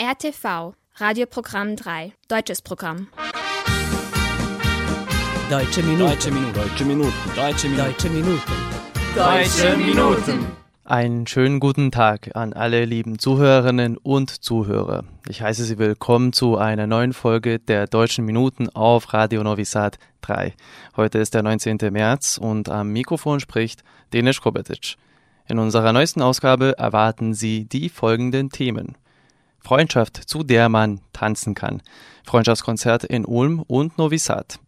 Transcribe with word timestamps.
RTV, 0.00 0.74
Radioprogramm 0.98 1.74
3, 1.74 2.12
deutsches 2.28 2.62
Programm. 2.62 3.08
Deutsche 5.50 5.82
Minuten. 5.82 6.08
Deutsche 6.08 6.30
Minuten. 6.30 6.54
Deutsche 6.54 6.84
Minuten. 6.84 7.12
Deutsche 7.34 7.68
Minuten. 7.68 7.82
Deutsche 7.82 8.08
Minuten. 8.08 8.42
Deutsche 9.16 9.76
Minuten. 9.76 10.46
Einen 10.84 11.26
schönen 11.26 11.58
guten 11.58 11.90
Tag 11.90 12.36
an 12.36 12.52
alle 12.52 12.84
lieben 12.84 13.18
Zuhörerinnen 13.18 13.96
und 13.96 14.30
Zuhörer. 14.30 15.02
Ich 15.28 15.42
heiße 15.42 15.64
Sie 15.64 15.78
willkommen 15.78 16.32
zu 16.32 16.56
einer 16.56 16.86
neuen 16.86 17.12
Folge 17.12 17.58
der 17.58 17.88
Deutschen 17.88 18.24
Minuten 18.24 18.68
auf 18.68 19.12
Radio 19.12 19.42
Novi 19.42 19.64
Sad 19.64 19.98
3. 20.20 20.54
Heute 20.96 21.18
ist 21.18 21.34
der 21.34 21.42
19. 21.42 21.78
März 21.90 22.38
und 22.40 22.68
am 22.68 22.92
Mikrofon 22.92 23.40
spricht 23.40 23.82
Denis 24.12 24.40
Kobetic. 24.40 24.94
In 25.48 25.58
unserer 25.58 25.92
neuesten 25.92 26.22
Ausgabe 26.22 26.78
erwarten 26.78 27.34
Sie 27.34 27.64
die 27.64 27.88
folgenden 27.88 28.50
Themen. 28.50 28.96
Freundschaft, 29.68 30.16
zu 30.16 30.44
der 30.44 30.70
man 30.70 31.02
tanzen 31.12 31.54
kann. 31.54 31.82
Freundschaftskonzert 32.24 33.04
in 33.04 33.26
Ulm 33.26 33.60
und 33.60 33.98
Novi 33.98 34.16
Sad. 34.16 34.58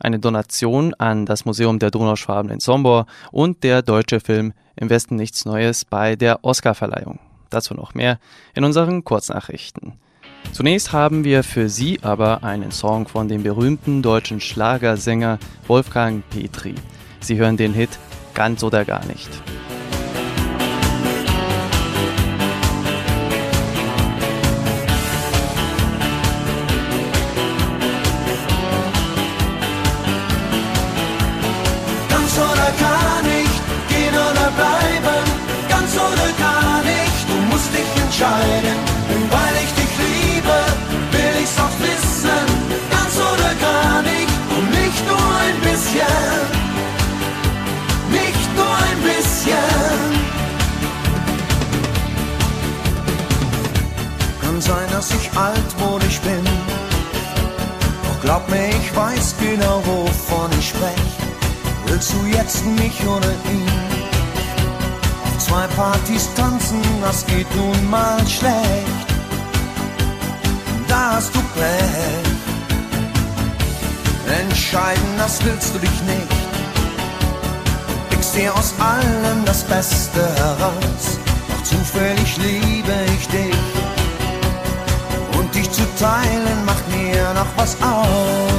Eine 0.00 0.18
Donation 0.18 0.92
an 0.94 1.24
das 1.24 1.44
Museum 1.44 1.78
der 1.78 1.92
Donauschwaben 1.92 2.50
in 2.50 2.58
Sombor 2.58 3.06
und 3.30 3.62
der 3.62 3.82
deutsche 3.82 4.18
Film 4.18 4.52
Im 4.74 4.90
Westen 4.90 5.14
nichts 5.14 5.44
Neues 5.44 5.84
bei 5.84 6.16
der 6.16 6.44
Oscarverleihung. 6.44 7.20
Dazu 7.48 7.74
noch 7.74 7.94
mehr 7.94 8.18
in 8.56 8.64
unseren 8.64 9.04
Kurznachrichten. 9.04 9.92
Zunächst 10.50 10.92
haben 10.92 11.22
wir 11.22 11.44
für 11.44 11.68
Sie 11.68 12.00
aber 12.02 12.42
einen 12.42 12.72
Song 12.72 13.06
von 13.06 13.28
dem 13.28 13.44
berühmten 13.44 14.02
deutschen 14.02 14.40
Schlagersänger 14.40 15.38
Wolfgang 15.68 16.28
Petri. 16.30 16.74
Sie 17.20 17.36
hören 17.36 17.56
den 17.56 17.72
Hit 17.72 18.00
Ganz 18.34 18.64
oder 18.64 18.84
gar 18.84 19.06
nicht. 19.06 19.30
Entscheiden. 38.24 38.78
Und 39.14 39.32
weil 39.32 39.54
ich 39.62 39.72
dich 39.74 39.92
liebe, 39.98 40.56
will 41.12 41.42
ich's 41.42 41.58
auch 41.58 41.76
wissen. 41.80 42.46
Ganz 42.90 43.16
oder 43.16 43.54
gar 43.60 44.02
nicht, 44.02 44.34
und 44.56 44.70
nicht 44.70 45.06
nur 45.06 45.26
ein 45.44 45.60
bisschen. 45.60 46.42
Nicht 48.10 48.56
nur 48.56 48.76
ein 48.88 49.00
bisschen. 49.02 49.94
Kann 54.40 54.60
sein, 54.60 54.88
dass 54.90 55.10
ich 55.10 55.30
altmodisch 55.36 56.20
bin. 56.20 56.44
Doch 58.04 58.20
glaub 58.22 58.48
mir, 58.48 58.68
ich 58.68 58.96
weiß 58.96 59.34
genau, 59.40 59.82
wovon 59.84 60.50
ich 60.58 60.68
spreche. 60.68 61.24
Willst 61.86 62.12
du 62.12 62.26
jetzt 62.26 62.64
mich 62.64 63.06
oder 63.06 63.30
ihn? 63.50 63.83
Zwei 65.54 65.68
Partys 65.76 66.28
tanzen, 66.34 66.82
das 67.00 67.24
geht 67.26 67.46
nun 67.54 67.88
mal 67.88 68.18
schlecht. 68.26 69.06
Da 70.88 71.12
hast 71.12 71.32
du 71.32 71.38
Pech. 71.54 72.26
Entscheiden, 74.40 75.10
das 75.16 75.38
willst 75.44 75.72
du 75.72 75.78
dich 75.78 76.02
nicht. 76.08 76.34
Pickst 78.10 78.34
dir 78.34 78.52
aus 78.52 78.74
allem 78.80 79.44
das 79.44 79.62
Beste 79.62 80.22
heraus. 80.38 81.20
Doch 81.48 81.62
zufällig 81.62 82.36
liebe 82.38 82.92
ich 83.16 83.28
dich. 83.28 83.56
Und 85.38 85.54
dich 85.54 85.70
zu 85.70 85.82
teilen 86.00 86.64
macht 86.66 86.88
mir 86.88 87.32
noch 87.32 87.52
was 87.56 87.76
aus. 87.80 88.53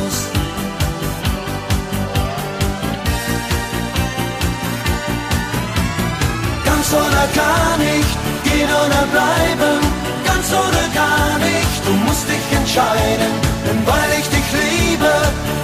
Gar 7.34 7.78
nicht, 7.78 8.18
gehen 8.44 8.70
oder 8.70 9.04
bleiben. 9.16 9.80
Ganz 10.26 10.48
oder 10.52 10.88
gar 10.94 11.38
nicht, 11.40 11.86
du 11.86 11.94
musst 12.06 12.28
dich 12.28 12.58
entscheiden. 12.58 13.32
Denn 13.66 13.80
weil 13.86 14.12
ich 14.20 14.28
dich 14.30 14.48
liebe, 14.62 15.14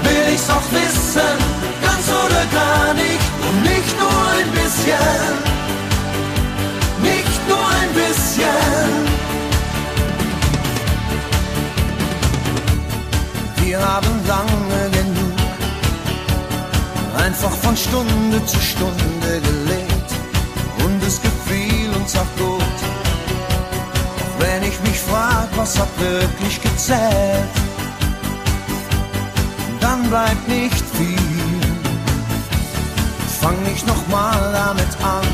will 0.04 0.34
ich's 0.34 0.50
auch 0.50 0.68
wissen. 0.72 1.36
Ganz 1.82 2.06
oder 2.24 2.46
gar 2.62 2.94
nicht, 2.94 3.26
und 3.48 3.62
nicht 3.64 3.94
nur 4.00 4.20
ein 4.38 4.50
bisschen. 4.60 5.34
Nicht 7.02 7.42
nur 7.48 7.66
ein 7.80 7.92
bisschen. 8.02 8.92
Wir 13.64 13.80
haben 13.80 14.12
lange 14.28 14.90
genug 14.92 15.32
einfach 17.26 17.52
von 17.52 17.78
Stunde 17.78 18.46
zu 18.46 18.60
Stunde 18.60 19.42
gelebt 19.42 19.81
uns 22.12 22.18
auch 22.18 22.38
gut. 22.38 22.78
Wenn 24.40 24.64
ich 24.64 24.80
mich 24.82 25.00
frag, 25.00 25.48
was 25.56 25.80
hat 25.80 25.90
wirklich 26.00 26.62
gezählt, 26.62 27.50
dann 29.80 30.10
bleibt 30.10 30.48
nicht 30.48 30.84
viel. 30.98 31.62
Fang 33.42 33.62
nicht 33.64 33.86
nochmal 33.88 34.52
damit 34.54 34.94
an. 35.04 35.28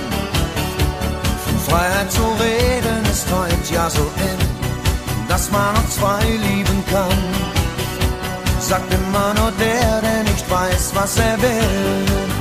Von 1.45 1.59
Freiheit 1.67 2.11
zu 2.11 2.23
reden 2.39 3.03
ist 3.11 3.25
heute 3.31 3.73
ja 3.73 3.89
so 3.89 4.01
in, 4.01 5.27
dass 5.27 5.51
man 5.51 5.73
noch 5.73 5.89
zwei 5.89 6.23
lieben 6.23 6.83
kann. 6.91 7.19
Sagt 8.59 8.93
immer 8.93 9.33
nur 9.35 9.51
der, 9.59 10.01
der 10.01 10.23
nicht 10.23 10.49
weiß, 10.49 10.91
was 10.93 11.17
er 11.17 11.41
will. 11.41 12.36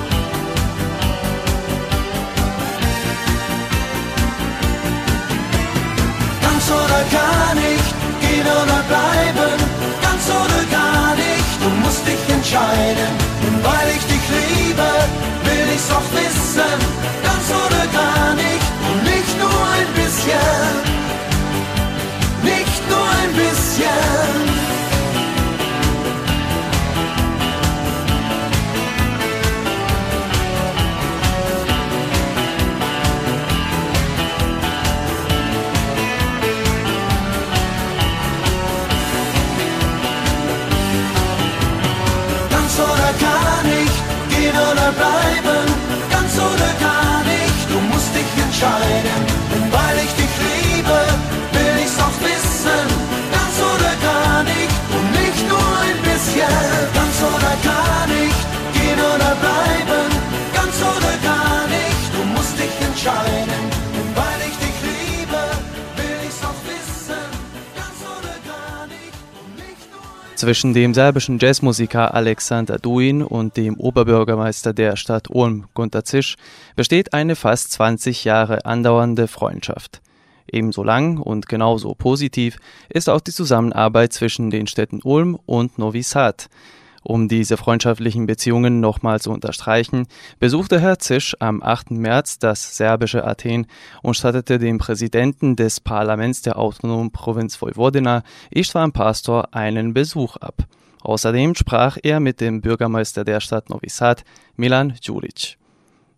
Ganz 6.66 6.80
oder 6.80 7.04
gar 7.12 7.54
nicht, 7.54 7.94
gehen 8.20 8.44
oder 8.44 8.82
bleiben. 8.88 9.54
Ganz 10.02 10.28
oder 10.28 10.64
gar 10.68 11.14
nicht, 11.14 11.62
du 11.62 11.68
musst 11.84 12.04
dich 12.04 12.18
entscheiden. 12.28 13.12
Und 13.46 13.64
weil 13.64 13.90
ich 13.90 14.04
dich 14.04 14.24
liebe, 14.34 14.88
will 15.44 15.68
ich's 15.72 15.88
auch 15.92 16.02
wissen. 16.10 16.78
Ganz 17.22 17.46
oder 17.50 17.86
gar 17.92 18.34
nicht, 18.34 18.66
und 18.90 19.04
nicht 19.04 19.38
nur 19.38 19.62
ein 19.78 19.94
bisschen. 19.94 20.85
Oder 44.86 44.92
bleiben. 44.92 45.66
Ganz 46.10 46.34
oder 46.38 46.72
gar 46.78 47.22
nicht, 47.24 47.66
du 47.70 47.78
musst 47.90 48.14
dich 48.14 48.30
entscheiden. 48.44 49.22
Und 49.54 49.72
weil 49.72 49.96
ich 50.04 50.12
dich 50.14 50.34
liebe, 50.46 50.98
will 51.52 51.76
ich's 51.82 51.98
auch 51.98 52.18
wissen. 52.22 52.86
Ganz 53.36 53.56
oder 53.72 53.94
gar 54.10 54.42
nicht, 54.44 54.78
und 54.94 55.06
nicht 55.20 55.42
nur 55.48 55.68
ein 55.86 55.98
bisschen. 56.02 56.62
Ganz 56.94 57.16
oder 57.34 57.54
gar 57.72 58.06
nicht, 58.06 58.42
gehen 58.74 59.00
oder 59.14 59.32
bleiben. 59.42 60.06
Ganz 60.54 60.76
oder 60.80 61.14
gar 61.30 61.66
nicht, 61.66 62.06
du 62.14 62.22
musst 62.34 62.54
dich 62.58 62.74
entscheiden. 62.86 63.65
Zwischen 70.36 70.74
dem 70.74 70.92
serbischen 70.92 71.38
Jazzmusiker 71.38 72.12
Alexander 72.12 72.76
Duin 72.78 73.22
und 73.22 73.56
dem 73.56 73.80
Oberbürgermeister 73.80 74.74
der 74.74 74.96
Stadt 74.96 75.30
Ulm, 75.30 75.64
Gunter 75.72 76.04
Zisch, 76.04 76.36
besteht 76.76 77.14
eine 77.14 77.36
fast 77.36 77.72
20 77.72 78.24
Jahre 78.24 78.66
andauernde 78.66 79.28
Freundschaft. 79.28 80.02
Ebenso 80.46 80.82
lang 80.82 81.16
und 81.16 81.48
genauso 81.48 81.94
positiv 81.94 82.58
ist 82.90 83.08
auch 83.08 83.22
die 83.22 83.32
Zusammenarbeit 83.32 84.12
zwischen 84.12 84.50
den 84.50 84.66
Städten 84.66 85.00
Ulm 85.02 85.38
und 85.46 85.78
Novi 85.78 86.02
Sad. 86.02 86.50
Um 87.08 87.28
diese 87.28 87.56
freundschaftlichen 87.56 88.26
Beziehungen 88.26 88.80
nochmal 88.80 89.20
zu 89.20 89.30
unterstreichen, 89.30 90.08
besuchte 90.40 90.80
Herr 90.80 90.98
Zisch 90.98 91.36
am 91.38 91.62
8. 91.62 91.92
März 91.92 92.40
das 92.40 92.76
serbische 92.76 93.24
Athen 93.24 93.68
und 94.02 94.16
stattete 94.16 94.58
dem 94.58 94.78
Präsidenten 94.78 95.54
des 95.54 95.78
Parlaments 95.78 96.42
der 96.42 96.58
autonomen 96.58 97.12
Provinz 97.12 97.62
Vojvodina, 97.62 98.24
Istvan 98.50 98.90
Pastor, 98.90 99.54
einen 99.54 99.94
Besuch 99.94 100.36
ab. 100.38 100.64
Außerdem 101.02 101.54
sprach 101.54 101.96
er 102.02 102.18
mit 102.18 102.40
dem 102.40 102.60
Bürgermeister 102.60 103.24
der 103.24 103.38
Stadt 103.38 103.70
Novi 103.70 103.88
Sad, 103.88 104.24
Milan 104.56 104.94
Djuric. 105.00 105.58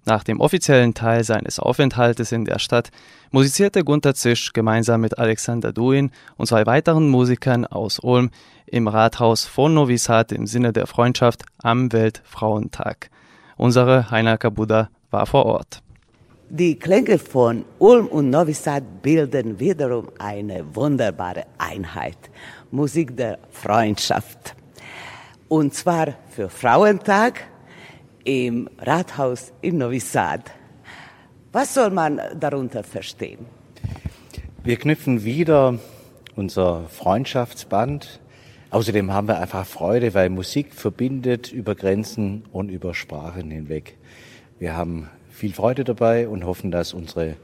Nach 0.08 0.24
dem 0.24 0.40
offiziellen 0.40 0.94
Teil 0.94 1.22
seines 1.22 1.58
Aufenthaltes 1.58 2.32
in 2.32 2.46
der 2.46 2.58
Stadt 2.58 2.88
musizierte 3.30 3.84
Gunther 3.84 4.14
Zisch 4.14 4.54
gemeinsam 4.54 5.02
mit 5.02 5.18
Alexander 5.18 5.70
Duin 5.70 6.12
und 6.38 6.46
zwei 6.46 6.64
weiteren 6.64 7.10
Musikern 7.10 7.66
aus 7.66 7.98
Ulm 7.98 8.30
im 8.64 8.88
Rathaus 8.88 9.44
von 9.44 9.74
Novi 9.74 9.98
Sad 9.98 10.32
im 10.32 10.46
Sinne 10.46 10.72
der 10.72 10.86
Freundschaft 10.86 11.44
am 11.58 11.92
Weltfrauentag. 11.92 13.10
Unsere 13.58 14.10
Heiner 14.10 14.38
Kabuda 14.38 14.88
war 15.10 15.26
vor 15.26 15.44
Ort. 15.44 15.82
Die 16.48 16.78
Klänge 16.78 17.18
von 17.18 17.66
Ulm 17.78 18.06
und 18.06 18.30
Novi 18.30 18.54
Sad 18.54 19.02
bilden 19.02 19.60
wiederum 19.60 20.08
eine 20.18 20.64
wunderbare 20.74 21.44
Einheit. 21.58 22.16
Musik 22.70 23.14
der 23.14 23.38
Freundschaft. 23.50 24.56
Und 25.48 25.74
zwar 25.74 26.14
für 26.30 26.48
Frauentag 26.48 27.42
im 28.28 28.68
Rathaus 28.78 29.54
in 29.62 29.78
Novi 29.78 30.00
Sad. 30.00 30.42
Was 31.50 31.72
soll 31.72 31.88
man 31.88 32.20
darunter 32.38 32.84
verstehen? 32.84 33.46
Wir 34.62 34.76
knüpfen 34.76 35.24
wieder 35.24 35.78
unser 36.36 36.84
Freundschaftsband. 36.90 38.20
Außerdem 38.68 39.14
haben 39.14 39.28
wir 39.28 39.38
einfach 39.38 39.64
Freude, 39.64 40.12
weil 40.12 40.28
Musik 40.28 40.74
verbindet 40.74 41.50
über 41.50 41.74
Grenzen 41.74 42.44
und 42.52 42.68
über 42.68 42.92
Sprachen 42.92 43.50
hinweg. 43.50 43.96
Wir 44.58 44.76
haben 44.76 45.08
viel 45.30 45.54
Freude 45.54 45.84
dabei 45.84 46.28
und 46.28 46.44
hoffen, 46.44 46.70
dass 46.70 46.92
unsere 46.92 47.36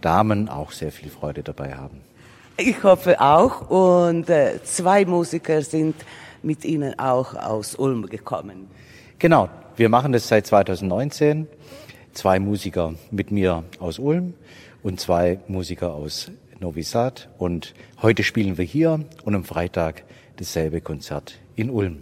Damen 0.00 0.48
auch 0.48 0.70
sehr 0.70 0.92
viel 0.92 1.10
Freude 1.10 1.42
dabei 1.42 1.74
haben. 1.74 2.00
Ich 2.56 2.80
hoffe 2.84 3.20
auch. 3.20 3.68
Und 3.70 4.30
äh, 4.30 4.62
zwei 4.62 5.04
Musiker 5.04 5.62
sind 5.62 5.96
mit 6.44 6.64
Ihnen 6.64 6.96
auch 6.96 7.34
aus 7.34 7.74
Ulm 7.74 8.06
gekommen. 8.06 8.68
Genau, 9.18 9.48
wir 9.78 9.88
machen 9.88 10.12
das 10.12 10.26
seit 10.26 10.44
2019. 10.44 11.46
Zwei 12.12 12.40
Musiker 12.40 12.94
mit 13.12 13.30
mir 13.30 13.62
aus 13.78 14.00
Ulm 14.00 14.34
und 14.82 14.98
zwei 14.98 15.38
Musiker 15.46 15.94
aus 15.94 16.32
Novi 16.58 16.82
Sad. 16.82 17.28
Und 17.38 17.74
heute 18.02 18.24
spielen 18.24 18.58
wir 18.58 18.64
hier 18.64 19.04
und 19.24 19.36
am 19.36 19.44
Freitag 19.44 20.02
dasselbe 20.36 20.80
Konzert 20.80 21.38
in 21.54 21.70
Ulm. 21.70 21.98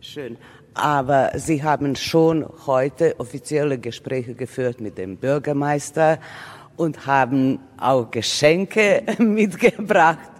Schön. 0.00 0.38
Aber 0.72 1.32
Sie 1.34 1.62
haben 1.62 1.94
schon 1.94 2.46
heute 2.66 3.20
offizielle 3.20 3.78
Gespräche 3.78 4.34
geführt 4.34 4.80
mit 4.80 4.96
dem 4.96 5.18
Bürgermeister 5.18 6.20
und 6.76 7.06
haben 7.06 7.58
auch 7.78 8.10
Geschenke 8.10 9.02
mitgebracht. 9.18 10.30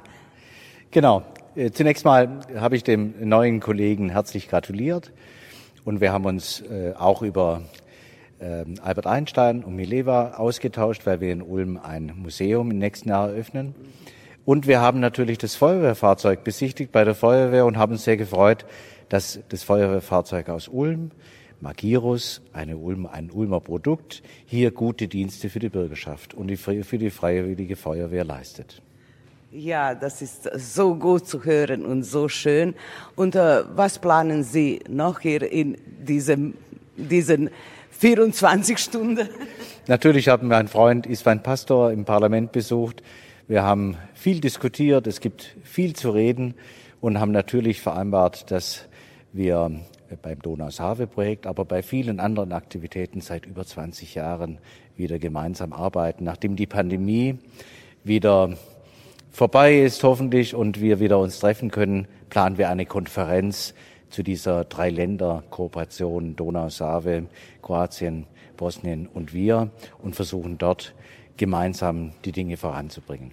Genau. 0.90 1.24
Äh, 1.54 1.72
zunächst 1.72 2.06
mal 2.06 2.40
habe 2.56 2.76
ich 2.76 2.84
dem 2.84 3.28
neuen 3.28 3.60
Kollegen 3.60 4.08
herzlich 4.08 4.48
gratuliert 4.48 5.12
und 5.84 6.00
wir 6.00 6.12
haben 6.12 6.24
uns 6.26 6.60
äh, 6.62 6.92
auch 6.96 7.22
über 7.22 7.62
äh, 8.38 8.64
Albert 8.82 9.06
Einstein 9.06 9.64
und 9.64 9.76
Mileva 9.76 10.34
ausgetauscht, 10.34 11.06
weil 11.06 11.20
wir 11.20 11.32
in 11.32 11.42
Ulm 11.42 11.78
ein 11.82 12.12
Museum 12.16 12.70
im 12.70 12.78
nächsten 12.78 13.08
Jahr 13.08 13.30
eröffnen. 13.30 13.74
Und 14.44 14.66
wir 14.66 14.80
haben 14.80 15.00
natürlich 15.00 15.38
das 15.38 15.54
Feuerwehrfahrzeug 15.54 16.42
besichtigt 16.44 16.92
bei 16.92 17.04
der 17.04 17.14
Feuerwehr 17.14 17.66
und 17.66 17.76
haben 17.76 17.92
uns 17.92 18.04
sehr 18.04 18.16
gefreut, 18.16 18.64
dass 19.08 19.40
das 19.48 19.62
Feuerwehrfahrzeug 19.62 20.48
aus 20.48 20.68
Ulm, 20.68 21.10
Magirus, 21.60 22.40
eine 22.52 22.78
Ulm, 22.78 23.06
ein 23.06 23.30
Ulmer 23.30 23.60
Produkt, 23.60 24.22
hier 24.46 24.70
gute 24.70 25.08
Dienste 25.08 25.50
für 25.50 25.58
die 25.58 25.68
Bürgerschaft 25.68 26.32
und 26.32 26.48
die, 26.48 26.56
für 26.56 26.98
die 26.98 27.10
Freiwillige 27.10 27.76
Feuerwehr 27.76 28.24
leistet. 28.24 28.82
Ja, 29.52 29.96
das 29.96 30.22
ist 30.22 30.48
so 30.54 30.94
gut 30.94 31.26
zu 31.26 31.44
hören 31.44 31.84
und 31.84 32.04
so 32.04 32.28
schön. 32.28 32.76
Und 33.16 33.34
äh, 33.34 33.64
was 33.74 33.98
planen 33.98 34.44
Sie 34.44 34.78
noch 34.88 35.18
hier 35.18 35.42
in 35.50 35.76
diesem, 35.86 36.54
diesen 36.96 37.50
24 37.90 38.78
Stunden? 38.78 39.28
Natürlich 39.88 40.28
haben 40.28 40.46
wir 40.46 40.56
einen 40.56 40.68
Freund, 40.68 41.04
Isvan 41.04 41.42
Pastor, 41.42 41.90
im 41.90 42.04
Parlament 42.04 42.52
besucht. 42.52 43.02
Wir 43.48 43.64
haben 43.64 43.96
viel 44.14 44.40
diskutiert, 44.40 45.08
es 45.08 45.18
gibt 45.18 45.56
viel 45.64 45.96
zu 45.96 46.10
reden 46.10 46.54
und 47.00 47.18
haben 47.18 47.32
natürlich 47.32 47.80
vereinbart, 47.80 48.52
dass 48.52 48.84
wir 49.32 49.80
beim 50.22 50.40
Donau-Save-Projekt, 50.40 51.48
aber 51.48 51.64
bei 51.64 51.82
vielen 51.82 52.20
anderen 52.20 52.52
Aktivitäten 52.52 53.20
seit 53.20 53.46
über 53.46 53.66
20 53.66 54.14
Jahren 54.14 54.58
wieder 54.96 55.18
gemeinsam 55.18 55.72
arbeiten. 55.72 56.22
Nachdem 56.22 56.54
die 56.54 56.68
Pandemie 56.68 57.38
wieder 58.04 58.56
vorbei 59.30 59.80
ist 59.80 60.02
hoffentlich 60.02 60.54
und 60.54 60.80
wir 60.80 61.00
wieder 61.00 61.18
uns 61.18 61.38
treffen 61.38 61.70
können, 61.70 62.06
planen 62.28 62.58
wir 62.58 62.68
eine 62.68 62.86
Konferenz 62.86 63.74
zu 64.10 64.22
dieser 64.22 64.64
Drei-Länder-Kooperation 64.64 66.36
Donau-Save, 66.36 67.26
Kroatien, 67.62 68.26
Bosnien 68.56 69.08
und 69.12 69.32
wir 69.32 69.70
und 70.02 70.16
versuchen 70.16 70.58
dort 70.58 70.94
gemeinsam 71.36 72.12
die 72.24 72.32
Dinge 72.32 72.56
voranzubringen. 72.56 73.32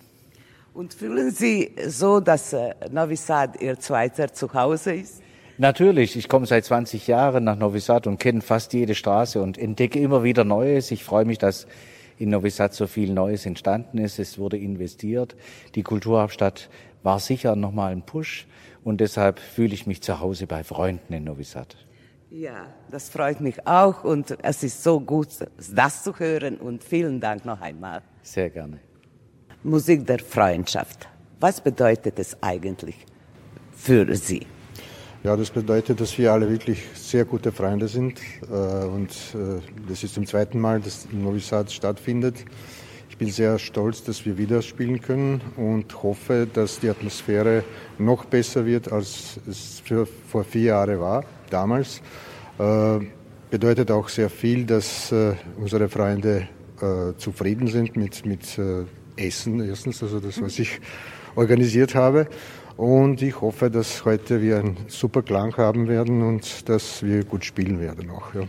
Und 0.73 0.93
fühlen 0.93 1.31
Sie 1.31 1.71
so, 1.87 2.19
dass 2.19 2.53
äh, 2.53 2.75
Novi 2.91 3.15
Sad 3.15 3.59
Ihr 3.61 3.79
zweiter 3.79 4.31
Zuhause 4.31 4.93
ist? 4.93 5.21
Natürlich, 5.57 6.15
ich 6.15 6.29
komme 6.29 6.45
seit 6.45 6.65
20 6.65 7.07
Jahren 7.07 7.43
nach 7.43 7.57
Novi 7.57 7.79
Sad 7.79 8.05
und 8.05 8.19
kenne 8.19 8.41
fast 8.41 8.73
jede 8.73 8.93
Straße 8.93 9.41
und 9.41 9.57
entdecke 9.57 9.99
immer 9.99 10.23
wieder 10.23 10.43
Neues. 10.43 10.91
Ich 10.91 11.03
freue 11.03 11.25
mich, 11.25 11.39
dass 11.39 11.65
in 12.17 12.29
Novi 12.29 12.49
Sad 12.49 12.73
so 12.73 12.87
viel 12.87 13.13
Neues 13.13 13.45
entstanden 13.45 13.97
ist. 13.97 14.19
Es 14.19 14.37
wurde 14.37 14.57
investiert. 14.57 15.35
Die 15.75 15.83
Kulturhauptstadt 15.83 16.69
war 17.03 17.19
sicher 17.19 17.55
nochmal 17.55 17.91
ein 17.91 18.01
Push 18.01 18.47
und 18.83 19.01
deshalb 19.01 19.39
fühle 19.39 19.73
ich 19.73 19.87
mich 19.87 20.01
zu 20.01 20.19
Hause 20.19 20.47
bei 20.47 20.63
Freunden 20.63 21.13
in 21.13 21.23
Novi 21.23 21.43
Sad. 21.43 21.77
Ja, 22.29 22.67
das 22.91 23.09
freut 23.09 23.39
mich 23.39 23.65
auch 23.65 24.03
und 24.03 24.37
es 24.43 24.63
ist 24.63 24.83
so 24.83 24.99
gut, 24.99 25.29
das 25.73 26.03
zu 26.03 26.19
hören 26.19 26.57
und 26.57 26.83
vielen 26.83 27.21
Dank 27.21 27.45
noch 27.45 27.61
einmal. 27.61 28.01
Sehr 28.21 28.49
gerne. 28.49 28.79
Musik 29.63 30.05
der 30.05 30.19
Freundschaft. 30.19 31.07
Was 31.39 31.61
bedeutet 31.61 32.19
es 32.19 32.35
eigentlich 32.41 32.95
für 33.71 34.13
Sie? 34.15 34.45
Ja, 35.23 35.35
das 35.35 35.49
bedeutet, 35.49 35.99
dass 35.99 36.15
wir 36.19 36.31
alle 36.31 36.47
wirklich 36.47 36.83
sehr 36.93 37.25
gute 37.25 37.51
Freunde 37.51 37.87
sind. 37.87 38.21
Äh, 38.51 38.85
und 38.85 39.09
äh, 39.33 39.59
das 39.89 40.03
ist 40.03 40.13
zum 40.13 40.27
zweiten 40.27 40.59
Mal, 40.59 40.79
dass 40.79 41.07
Novi 41.11 41.39
Sad 41.39 41.71
stattfindet. 41.71 42.45
Ich 43.09 43.17
bin 43.17 43.31
sehr 43.31 43.57
stolz, 43.57 44.03
dass 44.03 44.27
wir 44.27 44.37
wieder 44.37 44.61
spielen 44.61 45.01
können 45.01 45.41
und 45.57 46.03
hoffe, 46.03 46.47
dass 46.51 46.79
die 46.79 46.89
Atmosphäre 46.89 47.63
noch 47.97 48.25
besser 48.25 48.67
wird, 48.67 48.91
als 48.91 49.39
es 49.49 49.81
für, 49.83 50.05
vor 50.05 50.43
vier 50.43 50.61
Jahren 50.61 50.99
war, 50.99 51.23
damals. 51.49 52.01
Äh, 52.59 52.99
bedeutet 53.49 53.89
auch 53.89 54.09
sehr 54.09 54.29
viel, 54.29 54.65
dass 54.65 55.13
unsere 55.57 55.87
Freunde 55.87 56.49
zufrieden 57.17 57.67
sind 57.67 57.95
mit, 57.95 58.25
mit 58.25 58.59
Essen 59.15 59.61
erstens, 59.61 60.03
also 60.03 60.19
das, 60.19 60.41
was 60.41 60.59
ich 60.59 60.81
organisiert 61.33 61.95
habe. 61.95 62.27
Und 62.77 63.23
ich 63.23 63.41
hoffe, 63.41 63.71
dass 63.71 64.05
heute 64.05 64.39
wir 64.39 64.59
einen 64.59 64.77
super 64.87 65.23
Klang 65.23 65.57
haben 65.57 65.87
werden 65.87 66.21
und 66.21 66.69
dass 66.69 67.01
wir 67.01 67.25
gut 67.25 67.43
spielen 67.43 67.79
werden 67.79 68.11
auch. 68.11 68.35
Ja. 68.35 68.41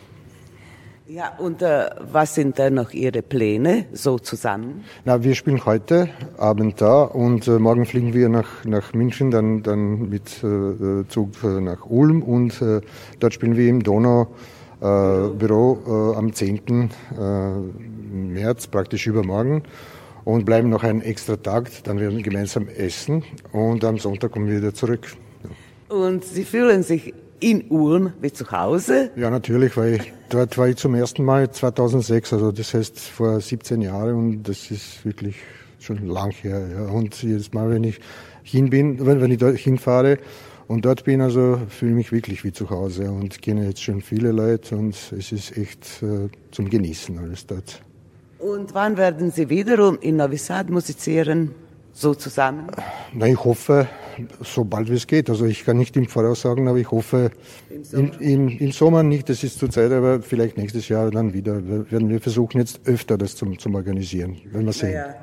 Ja, 1.11 1.33
und 1.39 1.63
äh, 1.63 1.89
was 2.13 2.35
sind 2.35 2.59
dann 2.59 2.75
noch 2.75 2.91
Ihre 2.91 3.23
Pläne 3.23 3.87
so 3.95 4.19
zusammen? 4.19 4.85
Na, 5.07 5.25
wir 5.25 5.35
spielen 5.35 5.65
heute 5.65 6.11
Abend 6.37 6.83
da 6.83 7.05
und 7.05 7.49
äh, 7.49 7.59
morgen 7.59 7.87
fliegen 7.87 8.13
wir 8.13 8.29
nach, 8.29 8.67
nach 8.67 8.93
München, 8.93 9.31
dann, 9.31 9.63
dann 9.63 10.11
mit 10.11 10.45
äh, 10.45 11.09
Zug 11.09 11.31
äh, 11.43 11.63
nach 11.63 11.87
Ulm 11.87 12.23
und 12.23 12.61
äh, 12.61 12.83
dort 13.21 13.33
spielen 13.33 13.57
wir 13.57 13.71
im 13.71 13.83
Donau 13.83 14.27
äh, 14.83 15.29
Büro 15.31 16.15
am 16.15 16.35
10. 16.35 16.91
März, 18.13 18.67
praktisch 18.67 19.07
übermorgen 19.07 19.63
und 20.29 20.45
bleiben 20.45 20.69
noch 20.69 20.85
einen 20.85 21.01
extra 21.01 21.37
Tag, 21.37 21.71
dann 21.85 21.99
werden 22.01 22.19
wir 22.19 22.23
gemeinsam 22.23 22.69
essen 22.69 23.25
und 23.51 23.83
am 23.83 23.97
Sonntag 23.97 24.31
kommen 24.31 24.47
wir 24.47 24.59
wieder 24.59 24.75
zurück. 24.75 25.07
Und 25.89 26.23
Sie 26.23 26.45
fühlen 26.45 26.83
sich 26.83 27.15
in 27.41 27.71
Ulm 27.71 28.13
wie 28.21 28.31
zu 28.31 28.51
Hause? 28.51 29.11
Ja, 29.17 29.31
natürlich, 29.31 29.75
weil 29.79 29.95
ich, 29.95 30.13
dort 30.29 30.59
war 30.59 30.69
ich 30.69 30.77
zum 30.77 30.95
ersten 30.95 31.25
Mal 31.25 31.51
2006, 31.51 32.35
also 32.35 32.53
das 32.53 32.75
heißt 32.75 32.99
vor 32.99 33.41
17 33.41 33.81
Jahren 33.81 34.17
und 34.17 34.43
das 34.43 34.71
ist 34.71 35.03
wirklich 35.07 35.37
schon 35.79 36.07
lang 36.07 36.33
her. 36.33 36.61
Ja. 36.75 36.85
Und 36.89 37.23
jedes 37.23 37.55
Mal, 37.55 37.71
wenn 37.71 37.85
ich 37.85 37.99
hin 38.43 38.69
bin, 38.69 39.07
wenn, 39.07 39.23
wenn 39.23 39.31
ich 39.31 39.39
dort 39.39 39.57
hinfahre 39.57 40.19
und 40.67 40.85
dort 40.85 41.05
bin, 41.05 41.23
also 41.23 41.59
fühle 41.71 41.93
ich 41.93 41.97
mich 41.97 42.13
wirklich 42.13 42.45
wie 42.45 42.53
zu 42.53 42.69
Hause 42.69 43.11
und 43.11 43.41
kenne 43.41 43.65
jetzt 43.65 43.83
schon 43.83 44.03
viele 44.03 44.33
Leute 44.33 44.77
und 44.77 44.95
es 44.95 45.33
ist 45.33 45.57
echt 45.57 46.03
äh, 46.03 46.29
zum 46.51 46.69
Genießen 46.69 47.19
alles 47.19 47.47
dort. 47.47 47.81
Und 48.39 48.73
wann 48.75 48.97
werden 48.97 49.31
Sie 49.31 49.49
wiederum 49.49 49.99
in 50.01 50.17
Novi 50.17 50.37
Sad 50.37 50.71
musizieren, 50.71 51.55
so 51.93 52.15
zusammen? 52.15 52.69
Na, 53.13 53.27
ich 53.27 53.45
hoffe, 53.45 53.89
sobald 54.43 54.89
wie 54.91 54.95
es 54.95 55.07
geht. 55.07 55.29
Also 55.29 55.45
ich 55.45 55.65
kann 55.65 55.77
nicht 55.77 55.97
im 55.97 56.07
Voraus 56.07 56.43
sagen, 56.43 56.69
aber 56.69 56.79
ich 56.79 56.91
hoffe 56.91 57.33
im 57.69 57.83
Sommer, 57.83 58.21
im, 58.21 58.49
im, 58.49 58.59
im 58.59 58.73
Sommer 58.73 59.03
nicht, 59.03 59.29
das 59.29 59.43
ist 59.43 59.59
zurzeit, 59.59 59.91
aber 59.91 60.23
vielleicht 60.23 60.57
nächstes 60.57 60.89
Jahr 60.89 61.11
dann 61.11 61.33
wieder. 61.33 61.67
Wir 61.67 61.91
werden 61.91 62.09
wir 62.09 62.21
versuchen 62.21 62.59
jetzt 62.59 62.81
öfter 62.85 63.19
das 63.19 63.35
zum, 63.35 63.59
zum 63.59 63.75
Organisieren, 63.75 64.37
wenn 64.53 64.67
wir 64.67 64.73
sehen. 64.73 64.93
Naja, 64.93 65.15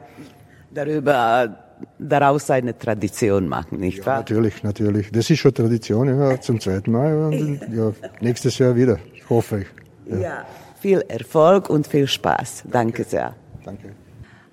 darüber 0.74 1.57
daraus 1.98 2.50
eine 2.50 2.77
Tradition 2.77 3.48
machen, 3.48 3.79
nicht 3.79 4.00
ja, 4.00 4.05
wahr? 4.05 4.17
Natürlich, 4.17 4.63
natürlich. 4.63 5.12
Das 5.12 5.29
ist 5.29 5.39
schon 5.39 5.53
Tradition, 5.53 6.07
ja, 6.07 6.39
zum 6.41 6.60
zweiten 6.60 6.91
Mal 6.91 7.15
und 7.15 7.62
ja, 7.74 7.93
nächstes 8.19 8.57
Jahr 8.57 8.75
wieder, 8.75 9.00
hoffe 9.29 9.62
ich. 9.62 10.12
ja. 10.12 10.19
ja. 10.19 10.45
Viel 10.86 11.04
Erfolg 11.08 11.68
und 11.72 11.88
viel 11.88 12.06
Spaß. 12.06 12.65
Danke 12.72 13.06
sehr. 13.06 13.36
Danke. 13.63 13.96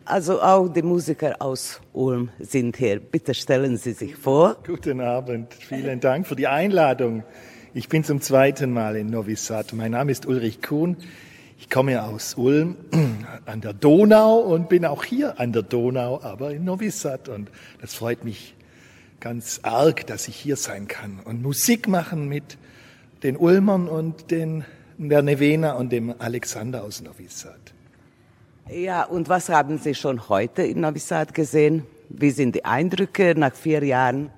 Also 0.07 0.41
auch 0.41 0.67
die 0.67 0.81
Musiker 0.81 1.37
aus 1.41 1.79
Ulm 1.93 2.31
sind 2.39 2.79
hier. 2.79 3.01
Bitte 3.01 3.35
stellen 3.35 3.77
Sie 3.77 3.93
sich 3.93 4.17
vor. 4.17 4.57
Guten 4.67 5.03
Abend. 5.03 5.53
Vielen 5.53 6.01
Dank 6.01 6.27
für 6.27 6.35
die 6.35 6.47
Einladung. 6.47 7.23
Ich 7.75 7.91
bin 7.91 8.03
zum 8.03 8.23
zweiten 8.23 8.73
Mal 8.73 8.97
in 8.97 9.09
Novi 9.09 9.37
Sad. 9.37 9.75
Mein 9.75 9.91
Name 9.91 10.11
ist 10.11 10.25
Ulrich 10.25 10.63
Kuhn. 10.63 10.97
Ich 11.59 11.69
komme 11.69 12.03
aus 12.03 12.33
Ulm 12.39 12.77
an 13.45 13.61
der 13.61 13.75
Donau 13.75 14.39
und 14.39 14.71
bin 14.71 14.87
auch 14.87 15.05
hier 15.05 15.39
an 15.39 15.53
der 15.53 15.65
Donau, 15.65 16.23
aber 16.23 16.53
in 16.53 16.65
Novi 16.65 16.91
Sad. 16.91 17.29
Und 17.29 17.51
das 17.83 17.93
freut 17.93 18.25
mich 18.25 18.55
ganz 19.21 19.61
arg, 19.65 20.07
dass 20.07 20.29
ich 20.29 20.37
hier 20.37 20.57
sein 20.57 20.89
kann 20.89 21.21
und 21.27 21.43
Musik 21.43 21.89
machen 21.89 22.27
mit 22.27 22.57
den 23.23 23.37
Ulmern 23.37 23.87
und 23.87 24.31
den, 24.31 24.65
der 25.09 25.23
Nevena 25.23 25.73
und 25.73 25.93
dem 25.93 26.15
Alexander 26.19 26.85
aus 26.85 27.01
Novi 27.01 27.27
Sad. 27.29 27.73
Ja, 28.71 29.05
und 29.05 29.29
was 29.29 29.49
haben 29.49 29.79
Sie 29.79 29.95
schon 29.95 30.29
heute 30.29 30.63
in 30.63 30.81
Novi 30.81 30.99
Sad 30.99 31.35
gesehen? 31.35 31.85
Wie 32.09 32.31
sind 32.31 32.55
die 32.55 32.65
Eindrücke 32.65 33.35
nach 33.37 33.55
vier 33.55 33.83
Jahren? 33.85 34.31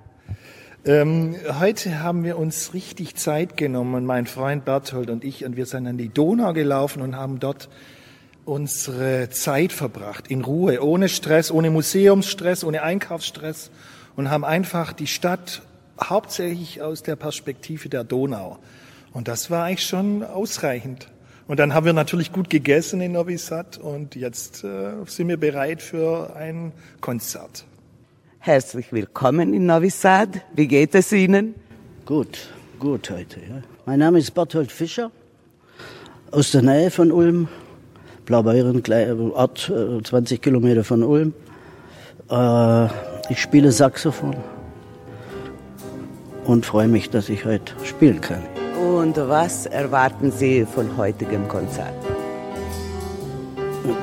Ähm, 0.85 1.35
heute 1.59 2.03
haben 2.03 2.23
wir 2.23 2.37
uns 2.37 2.73
richtig 2.73 3.15
Zeit 3.15 3.57
genommen, 3.57 4.05
mein 4.05 4.27
Freund 4.27 4.65
Berthold 4.65 5.09
und 5.09 5.23
ich, 5.23 5.43
und 5.43 5.55
wir 5.55 5.65
sind 5.65 5.87
an 5.87 5.97
die 5.97 6.09
Donau 6.09 6.53
gelaufen 6.53 7.01
und 7.01 7.15
haben 7.15 7.39
dort 7.39 7.69
unsere 8.45 9.29
Zeit 9.31 9.71
verbracht, 9.71 10.27
in 10.27 10.41
Ruhe, 10.41 10.83
ohne 10.83 11.09
Stress, 11.09 11.49
ohne 11.49 11.71
Museumsstress, 11.71 12.63
ohne 12.63 12.83
Einkaufsstress 12.83 13.71
und 14.15 14.29
haben 14.29 14.45
einfach 14.45 14.93
die 14.93 15.07
Stadt 15.07 15.63
hauptsächlich 16.01 16.81
aus 16.81 17.01
der 17.01 17.15
Perspektive 17.15 17.89
der 17.89 18.03
Donau. 18.03 18.59
Und 19.15 19.29
das 19.29 19.49
war 19.49 19.63
eigentlich 19.63 19.87
schon 19.87 20.23
ausreichend. 20.23 21.07
Und 21.47 21.57
dann 21.57 21.73
haben 21.73 21.85
wir 21.85 21.93
natürlich 21.93 22.33
gut 22.33 22.49
gegessen 22.49 22.99
in 22.99 23.13
Novi 23.13 23.37
Sad 23.37 23.77
und 23.77 24.13
jetzt 24.15 24.65
äh, 24.65 24.91
sind 25.05 25.29
wir 25.29 25.37
bereit 25.37 25.81
für 25.81 26.35
ein 26.35 26.73
Konzert. 26.99 27.63
Herzlich 28.39 28.91
willkommen 28.91 29.53
in 29.53 29.67
Novi 29.67 29.89
Sad. 29.89 30.41
Wie 30.53 30.67
geht 30.67 30.93
es 30.95 31.13
Ihnen? 31.13 31.55
Gut, 32.05 32.49
gut 32.77 33.09
heute. 33.09 33.39
Ja. 33.39 33.61
Mein 33.85 33.99
Name 33.99 34.19
ist 34.19 34.31
Berthold 34.31 34.69
Fischer 34.69 35.11
aus 36.31 36.51
der 36.51 36.63
Nähe 36.63 36.91
von 36.91 37.13
Ulm, 37.13 37.47
Blaubeuren, 38.25 38.83
Ort 39.31 39.71
20 40.03 40.41
Kilometer 40.41 40.83
von 40.83 41.03
Ulm. 41.03 41.33
Äh, 42.29 42.85
ich 43.29 43.39
spiele 43.39 43.71
Saxophon 43.71 44.35
und 46.43 46.65
freue 46.65 46.89
mich, 46.89 47.09
dass 47.11 47.29
ich 47.29 47.45
heute 47.45 47.71
spielen 47.85 48.19
kann. 48.19 48.43
Und 48.79 49.17
was 49.17 49.65
erwarten 49.65 50.31
Sie 50.31 50.65
von 50.65 50.97
heutigem 50.97 51.47
Konzert? 51.47 51.93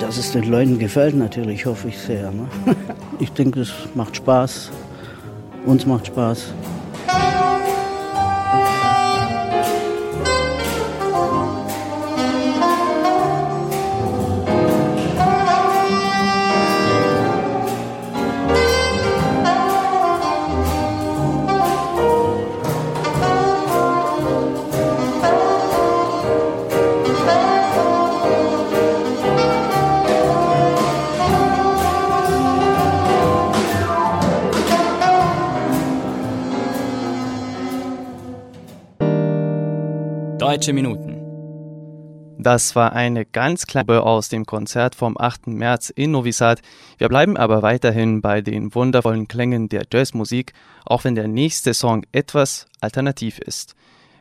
Dass 0.00 0.16
es 0.16 0.32
den 0.32 0.50
Leuten 0.50 0.78
gefällt, 0.78 1.14
natürlich, 1.14 1.66
hoffe 1.66 1.88
ich 1.88 1.98
sehr. 1.98 2.30
Ne? 2.30 2.48
Ich 3.18 3.32
denke, 3.32 3.60
es 3.60 3.72
macht 3.94 4.16
Spaß. 4.16 4.70
Uns 5.66 5.86
macht 5.86 6.08
Spaß. 6.08 6.52
Deutsche 40.62 40.74
Minuten. 40.74 42.36
Das 42.38 42.76
war 42.76 42.92
eine 42.92 43.24
ganz 43.24 43.66
kleine 43.66 44.04
aus 44.04 44.28
dem 44.28 44.46
Konzert 44.46 44.94
vom 44.94 45.18
8. 45.18 45.48
März 45.48 45.90
in 45.90 46.12
Novi 46.12 46.30
Sad. 46.30 46.62
Wir 46.98 47.08
bleiben 47.08 47.36
aber 47.36 47.62
weiterhin 47.62 48.20
bei 48.20 48.42
den 48.42 48.72
wundervollen 48.72 49.26
Klängen 49.26 49.68
der 49.68 49.86
Jazzmusik, 49.92 50.52
auch 50.84 51.02
wenn 51.02 51.16
der 51.16 51.26
nächste 51.26 51.74
Song 51.74 52.04
etwas 52.12 52.66
alternativ 52.80 53.40
ist. 53.40 53.74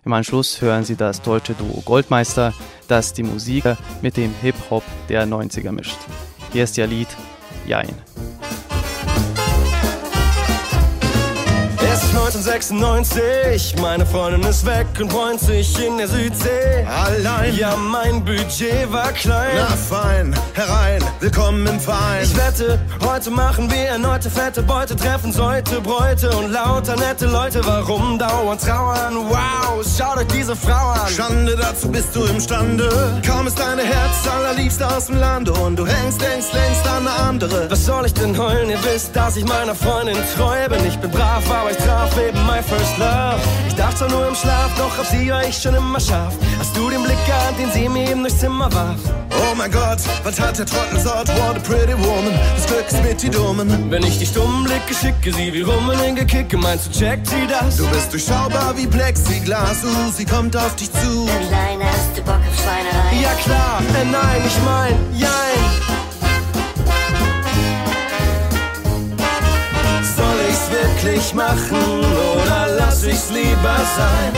Im 0.04 0.14
Anschluss 0.14 0.60
hören 0.64 0.84
Sie 0.84 0.96
das 0.96 1.22
deutsche 1.22 1.54
Duo 1.54 1.80
Goldmeister, 1.86 2.56
das 2.88 3.14
die 3.14 3.22
Musik 3.22 3.66
mit 4.02 4.18
dem 4.18 4.34
Hip-Hop 4.42 4.82
der 5.10 5.28
90er 5.28 5.72
mischt. 5.72 6.00
Hier 6.54 6.64
ist 6.64 6.76
ihr 6.76 6.88
Lied 6.88 7.10
Jein. 7.68 7.94
1996, 12.14 13.78
meine 13.82 14.06
Freundin 14.06 14.44
ist 14.44 14.66
weg 14.66 14.86
und 15.00 15.10
freut 15.10 15.40
sich 15.40 15.82
in 15.82 15.98
der 15.98 16.10
Südsee. 16.10 16.86
Allein? 16.86 17.56
Ja, 17.56 17.78
mein 17.78 18.26
Budget 18.26 18.92
war 18.92 19.14
klein. 19.14 19.56
Na 19.56 19.68
fein, 19.68 20.36
herein, 20.54 21.02
willkommen 21.22 21.66
im 21.66 21.80
Verein. 21.80 22.24
Ich 22.24 22.36
wette, 22.36 22.78
heute 23.06 23.32
machen 23.32 23.72
wir 23.72 23.88
erneute 23.88 24.30
fette 24.30 24.62
Beute, 24.62 24.94
treffen 24.98 25.34
heute 25.38 25.80
Bräute 25.80 26.30
und 26.32 26.52
lauter 26.52 26.98
nette 26.98 27.28
Leute. 27.28 27.62
Warum 27.66 28.20
dauernd 28.20 28.62
trauern? 28.62 29.16
Wow, 29.30 29.86
schaut 29.98 30.18
euch 30.18 30.28
diese 30.28 30.54
Frau 30.54 30.90
an. 30.90 31.08
Schande, 31.08 31.56
dazu 31.56 31.90
bist 31.90 32.14
du 32.14 32.26
imstande. 32.26 32.90
Kaum 33.26 33.48
ist 33.48 33.58
deine 33.58 33.84
Herz 33.84 34.28
allerliebste 34.28 34.86
aus 34.86 35.06
dem 35.06 35.18
Lande 35.18 35.54
und 35.54 35.78
du 35.78 35.88
hängst, 35.88 36.22
denkst 36.22 36.52
längst 36.52 36.86
an 36.88 37.08
eine 37.08 37.16
andere. 37.30 37.72
Was 37.72 37.86
soll 37.86 38.06
ich 38.06 38.14
denn 38.14 38.38
heulen? 38.38 38.70
Ihr 38.70 38.84
wisst, 38.84 39.16
dass 39.16 39.38
ich 39.38 39.46
meiner 39.46 39.76
Freundin 39.76 40.18
treu 40.36 40.68
bin. 40.68 40.86
Ich 40.86 40.98
bin 41.00 41.10
brav, 41.10 41.50
aber 41.50 41.72
ich 41.72 41.78
traf 42.02 42.18
eben 42.18 42.46
my 42.46 42.62
first 42.62 42.98
love. 42.98 43.40
Ich 43.68 43.76
dachte 43.76 43.98
zwar 43.98 44.10
nur 44.10 44.28
im 44.28 44.36
Schlaf, 44.36 44.72
doch 44.78 45.00
auf 45.00 45.08
sie 45.08 45.30
war 45.30 45.44
ich 45.44 45.56
schon 45.58 45.76
immer 45.76 46.00
scharf. 46.00 46.34
Hast 46.60 46.76
du 46.76 46.90
den 46.90 47.04
Blick 47.04 47.26
gehabt, 47.26 47.60
den 47.60 47.72
sie 47.72 47.88
mir 47.90 48.10
eben 48.10 48.22
durchs 48.22 48.40
Zimmer 48.40 48.72
warf? 48.74 49.00
Oh 49.30 49.56
mein 49.56 49.72
Gott, 49.72 50.00
was 50.24 50.40
hat 50.40 50.58
der 50.58 50.66
Trottel 50.66 51.00
sagt? 51.00 51.30
What 51.30 51.58
a 51.58 51.60
pretty 51.60 51.94
woman, 51.94 52.34
das 52.56 52.66
Glück 52.66 52.88
ist 52.88 53.04
mit 53.04 53.22
die 53.22 53.30
Dummen. 53.30 53.92
Wenn 53.92 54.04
ich 54.04 54.18
die 54.18 54.26
stummen 54.26 54.64
Blicke 54.64 54.94
schicke, 54.94 55.34
sie 55.34 55.54
wie 55.54 55.62
rum 55.62 55.90
in 55.92 56.00
den 56.00 56.16
Gekicke, 56.16 56.58
meinst 56.58 56.88
du, 56.88 57.00
checkt 57.00 57.28
sie 57.28 57.48
das? 57.48 57.78
Du 57.78 57.88
bist 57.88 58.12
durchschaubar 58.12 58.76
wie 58.78 58.88
Plexiglas, 58.88 59.84
uh, 59.84 60.12
sie 60.16 60.26
kommt 60.26 60.56
auf 60.56 60.76
dich 60.76 60.92
zu. 60.92 61.26
Kleine, 61.50 61.86
hast 61.86 62.18
du 62.18 62.22
Bock 62.24 62.36
auf 62.36 62.62
Schweinerei? 62.62 63.22
Ja 63.22 63.34
klar, 63.44 63.82
äh, 64.02 64.06
nein, 64.06 64.42
ich 64.46 64.58
mein, 64.66 64.96
jein. 65.20 66.01
Wirklich 71.04 71.34
machen 71.34 71.78
oder 72.44 72.68
lass 72.78 73.04
ich's 73.04 73.30
lieber 73.30 73.78
sein? 73.96 74.34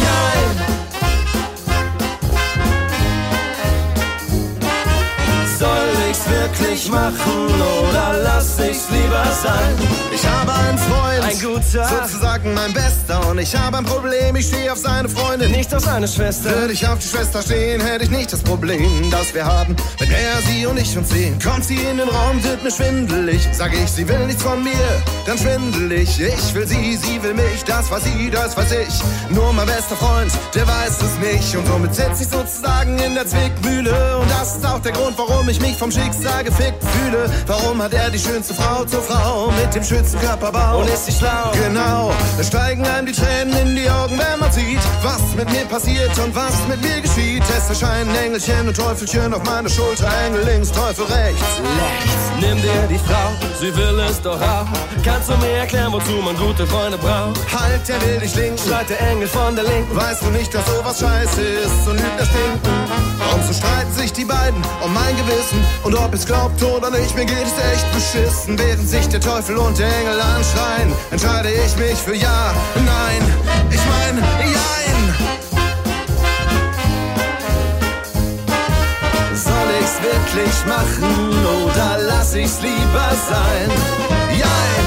Jein. 0.00 0.81
Wirklich 6.52 6.90
machen 6.90 7.60
oder 7.88 8.14
lass 8.22 8.58
ich's 8.58 8.88
lieber 8.90 9.24
sein? 9.42 9.74
Ich 10.12 10.26
habe 10.26 10.52
einen 10.52 10.78
Freund, 10.78 11.24
ein 11.24 11.40
guter, 11.40 11.88
sozusagen 11.88 12.54
mein 12.54 12.72
Bester. 12.72 13.28
Und 13.28 13.38
ich 13.38 13.54
habe 13.56 13.78
ein 13.78 13.84
Problem, 13.84 14.36
ich 14.36 14.46
stehe 14.46 14.70
auf 14.70 14.78
seine 14.78 15.08
Freundin, 15.08 15.52
nicht 15.52 15.74
auf 15.74 15.82
seine 15.82 16.06
Schwester. 16.06 16.50
Würde 16.50 16.72
ich 16.72 16.86
auf 16.86 16.98
die 16.98 17.08
Schwester 17.08 17.42
stehen, 17.42 17.80
hätte 17.80 18.04
ich 18.04 18.10
nicht 18.10 18.32
das 18.32 18.42
Problem, 18.42 19.10
das 19.10 19.34
wir 19.34 19.44
haben. 19.44 19.76
Wenn 19.98 20.10
er, 20.10 20.42
sie 20.42 20.66
und 20.66 20.78
ich 20.78 20.96
uns 20.96 21.10
sehen, 21.10 21.38
kommt 21.42 21.64
sie 21.64 21.76
in 21.76 21.98
den 21.98 22.08
Raum, 22.08 22.42
wird 22.44 22.62
mir 22.62 22.70
schwindelig. 22.70 23.48
Sag 23.52 23.72
ich, 23.72 23.90
sie 23.90 24.06
will 24.06 24.26
nichts 24.26 24.42
von 24.42 24.62
mir, 24.62 25.02
dann 25.26 25.38
schwindel 25.38 25.92
ich. 25.92 26.20
Ich 26.20 26.54
will 26.54 26.66
sie, 26.66 26.96
sie 26.96 27.22
will 27.22 27.34
mich, 27.34 27.64
das 27.66 27.90
war 27.90 28.00
sie, 28.00 28.30
das 28.30 28.56
weiß 28.56 28.72
ich. 28.72 29.34
Nur 29.34 29.52
mein 29.52 29.66
bester 29.66 29.96
Freund, 29.96 30.32
der 30.54 30.66
weiß 30.66 31.02
es 31.02 31.32
nicht. 31.32 31.56
Und 31.56 31.66
somit 31.66 31.94
sitze 31.94 32.22
ich 32.22 32.28
sozusagen 32.28 32.98
in 32.98 33.14
der 33.14 33.26
Zwickmühle. 33.26 34.18
Und 34.18 34.30
das 34.30 34.56
ist 34.56 34.66
auch 34.66 34.80
der 34.80 34.92
Grund, 34.92 35.16
warum 35.16 35.48
ich 35.48 35.60
mich 35.60 35.76
vom 35.76 35.90
Schicksal 35.90 36.41
gefickt 36.42 36.82
fühle. 36.84 37.30
Warum 37.46 37.82
hat 37.82 37.92
er 37.92 38.10
die 38.10 38.18
schönste 38.18 38.54
Frau 38.54 38.84
zur 38.84 39.02
Frau 39.02 39.50
mit 39.50 39.74
dem 39.74 39.84
schönsten 39.84 40.18
Körperbau? 40.20 40.80
Und 40.80 40.88
ist 40.88 41.06
sie 41.06 41.12
schlau? 41.12 41.52
Genau, 41.52 42.12
es 42.38 42.48
steigen 42.48 42.86
einem 42.86 43.06
die 43.06 43.12
Tränen 43.12 43.54
in 43.58 43.76
die 43.76 43.88
Augen, 43.88 44.18
wenn 44.18 44.40
man 44.40 44.50
sieht, 44.52 44.80
was 45.02 45.34
mit 45.36 45.50
mir 45.50 45.64
passiert 45.66 46.16
und 46.18 46.34
was 46.34 46.54
mit 46.68 46.80
mir 46.82 47.00
geschieht. 47.00 47.42
Es 47.56 47.68
erscheinen 47.68 48.14
Engelchen 48.14 48.68
und 48.68 48.76
Teufelchen 48.76 49.34
auf 49.34 49.44
meiner 49.44 49.68
Schulter, 49.68 50.08
Engel 50.26 50.44
links, 50.44 50.70
Teufel 50.72 51.04
rechts. 51.04 51.42
Rechts, 51.42 52.24
nimm 52.40 52.60
dir 52.60 52.86
die 52.88 52.98
Frau, 52.98 53.30
sie 53.60 53.74
will 53.76 54.00
es 54.00 54.20
doch 54.20 54.40
auch. 54.40 54.66
Kannst 55.04 55.28
du 55.28 55.36
mir 55.36 55.58
erklären, 55.58 55.92
wozu 55.92 56.12
man 56.24 56.36
gute 56.36 56.66
Freunde 56.66 56.98
braucht? 56.98 57.40
Halt, 57.52 57.88
der 57.88 58.00
will 58.02 58.18
dich 58.20 58.34
links, 58.34 58.64
schreit 58.66 58.88
der 58.88 59.00
Engel 59.10 59.28
von 59.28 59.54
der 59.54 59.64
Linken. 59.64 59.94
Weißt 59.96 60.22
du 60.22 60.30
nicht, 60.30 60.52
dass 60.54 60.64
sowas 60.66 61.00
scheiße 61.00 61.40
ist 61.40 61.88
und 61.88 61.96
Lügner 61.96 62.24
stinken? 62.24 63.02
Und 63.34 63.44
so 63.46 63.52
streiten 63.52 63.92
sich 63.92 64.12
die 64.12 64.24
beiden 64.24 64.60
um 64.84 64.92
mein 64.92 65.16
Gewissen 65.16 65.64
und 65.84 65.94
ob 65.94 66.12
es 66.12 66.26
glaubt 66.32 66.62
oder 66.62 66.90
nicht, 66.90 67.14
mir 67.14 67.26
geht 67.26 67.46
es 67.46 67.72
echt 67.72 67.92
beschissen. 67.92 68.58
Während 68.58 68.88
sich 68.88 69.06
der 69.08 69.20
Teufel 69.20 69.56
und 69.58 69.78
der 69.78 69.88
Engel 70.00 70.18
anschreien, 70.20 70.92
entscheide 71.10 71.50
ich 71.50 71.76
mich 71.76 71.98
für 71.98 72.14
Ja, 72.14 72.54
Nein, 72.74 73.22
ich 73.70 73.80
mein 73.86 74.16
Jein. 74.40 74.82
wirklich 80.02 80.66
machen 80.66 81.30
oder 81.64 81.98
lass 82.08 82.34
ich's 82.34 82.60
lieber 82.60 83.10
sein? 83.28 83.70
Jein! 84.30 84.86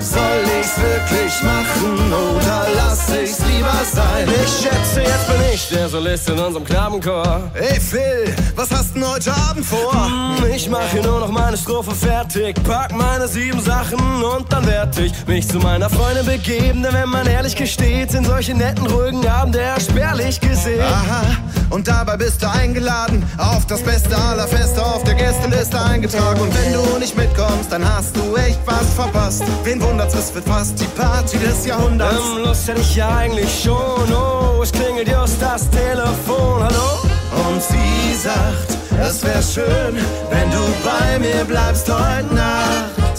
Soll 0.00 0.44
ich's 0.60 0.76
wirklich 0.78 1.42
machen 1.42 2.12
oder 2.12 2.66
lass 2.76 3.08
ich's 3.10 3.38
lieber 3.40 3.80
sein? 3.92 4.28
Ich 4.44 4.50
schätze, 4.62 5.00
jetzt 5.00 5.26
bin 5.26 5.40
ich 5.52 5.53
der 5.70 5.88
Solist 5.88 6.28
in 6.28 6.38
unserem 6.38 6.64
Knabenchor. 6.64 7.50
Ey 7.54 7.80
Phil, 7.80 8.34
was 8.56 8.68
hast 8.94 8.96
denn 8.96 9.08
heute 9.08 9.34
Abend 9.48 9.66
vor? 9.66 10.10
Ich 10.54 10.68
mach 10.68 10.86
hier 10.90 11.02
nur 11.02 11.20
noch 11.20 11.30
meine 11.30 11.56
Strophe 11.56 11.92
fertig, 11.92 12.56
pack 12.64 12.92
meine 12.92 13.26
sieben 13.26 13.60
Sachen 13.60 13.98
und 14.22 14.52
dann 14.52 14.66
werd 14.66 14.96
ich 14.98 15.12
mich 15.26 15.48
zu 15.48 15.58
meiner 15.58 15.90
Freundin 15.90 16.26
begeben. 16.26 16.82
Denn 16.82 16.92
wenn 16.92 17.08
man 17.08 17.26
ehrlich 17.26 17.56
gesteht, 17.56 18.12
sind 18.12 18.26
solche 18.26 18.54
netten, 18.54 18.86
ruhigen 18.86 19.26
Abende 19.26 19.58
eher 19.58 19.80
spärlich 19.80 20.40
gesehen. 20.40 20.82
Aha, 20.82 21.22
und 21.70 21.88
dabei 21.88 22.16
bist 22.16 22.42
du 22.42 22.50
eingeladen 22.50 23.24
auf 23.38 23.66
das 23.66 23.82
Beste 23.82 24.16
aller 24.16 24.46
Feste 24.46 24.84
auf 24.84 25.02
der 25.04 25.14
Gästeliste 25.14 25.80
eingetragen. 25.80 26.40
Und 26.40 26.54
wenn 26.54 26.72
du 26.72 26.98
nicht 26.98 27.16
mitkommst, 27.16 27.72
dann 27.72 27.84
hast 27.84 28.16
du 28.16 28.36
echt 28.36 28.60
was 28.66 28.94
verpasst. 28.94 29.44
Wen 29.64 29.80
wundert's, 29.82 30.14
es 30.14 30.34
wird 30.34 30.44
fast 30.46 30.80
die 30.80 30.86
Party 31.00 31.38
des 31.38 31.66
Jahrhunderts. 31.66 32.16
Ähm, 32.36 32.44
Lust 32.44 32.68
hätte 32.68 32.80
ich 32.80 32.96
ja 32.96 33.08
eigentlich 33.16 33.62
schon. 33.64 34.12
Oh, 34.12 34.62
es 34.62 34.70
klingelt 34.70 35.08
just 35.08 35.40
das 35.40 35.68
Telefon. 35.70 36.62
Hallo? 36.62 37.48
Und 37.48 37.60
sie 37.60 38.14
sagt, 38.22 38.83
es 39.00 39.24
wär 39.24 39.42
schön, 39.42 39.96
wenn 40.30 40.50
du 40.50 40.58
bei 40.84 41.18
mir 41.18 41.44
bleibst 41.44 41.88
heute 41.90 42.34
Nacht. 42.34 43.18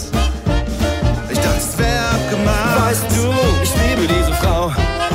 Ich 1.28 1.38
dachte, 1.38 1.58
es 1.58 1.78
wär 1.78 2.02
abgemacht. 2.10 2.88
Weißt 2.88 3.04
du, 3.10 3.34
ich 3.62 3.72
liebe 3.82 4.12
diese 4.12 4.32
Frau. 4.34 4.72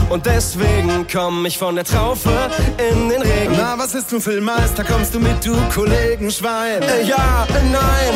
Und 0.09 0.25
deswegen 0.25 1.07
komm 1.11 1.45
ich 1.45 1.57
von 1.57 1.75
der 1.75 1.85
Traufe 1.85 2.29
in 2.77 3.09
den 3.09 3.21
Regen. 3.21 3.53
Na, 3.57 3.77
was 3.77 3.95
ist 3.95 4.11
du 4.11 4.19
Filmmeister? 4.19 4.83
Kommst 4.83 5.15
du 5.15 5.19
mit, 5.19 5.45
du 5.45 5.55
Kollegenschwein? 5.73 6.81
Äh, 6.81 7.03
ja, 7.03 7.47
äh, 7.47 7.69
nein. 7.71 8.13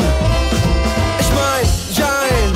Ich 1.19 1.27
mein, 1.33 1.65
jein. 1.95 2.51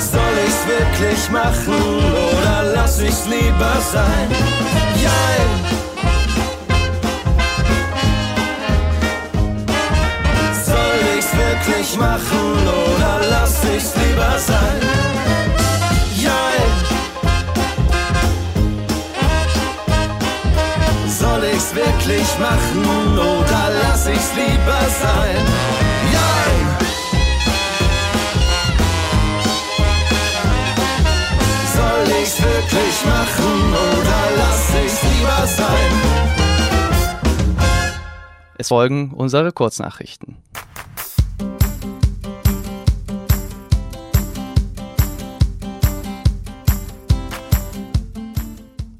Soll 0.00 0.36
ich's 0.46 0.66
wirklich 0.66 1.30
machen 1.30 1.74
oder 1.74 2.72
lass 2.74 2.98
ich's 3.00 3.26
lieber 3.26 3.76
sein? 3.92 4.91
Jein. 5.02 5.48
Soll 10.66 11.00
ich's 11.16 11.32
wirklich 11.36 11.96
machen 11.98 12.68
oder 12.86 13.20
lass 13.30 13.64
ich's 13.74 13.92
lieber 13.96 14.38
sein? 14.38 14.80
Jein. 16.24 16.72
Soll 21.08 21.44
ich's 21.52 21.74
wirklich 21.74 22.28
machen 22.38 23.18
oder 23.18 23.62
lass 23.82 24.06
ich's 24.06 24.30
lieber 24.36 24.82
sein? 25.02 25.42
Soll 31.92 32.08
ich's 32.22 32.42
wirklich 32.42 33.04
machen 33.04 33.74
oder 33.74 34.20
lass 34.38 34.72
ich's 34.82 35.02
lieber 35.02 35.46
sein? 35.46 35.92
Es 38.56 38.68
folgen 38.68 39.12
unsere 39.12 39.52
Kurznachrichten. 39.52 40.38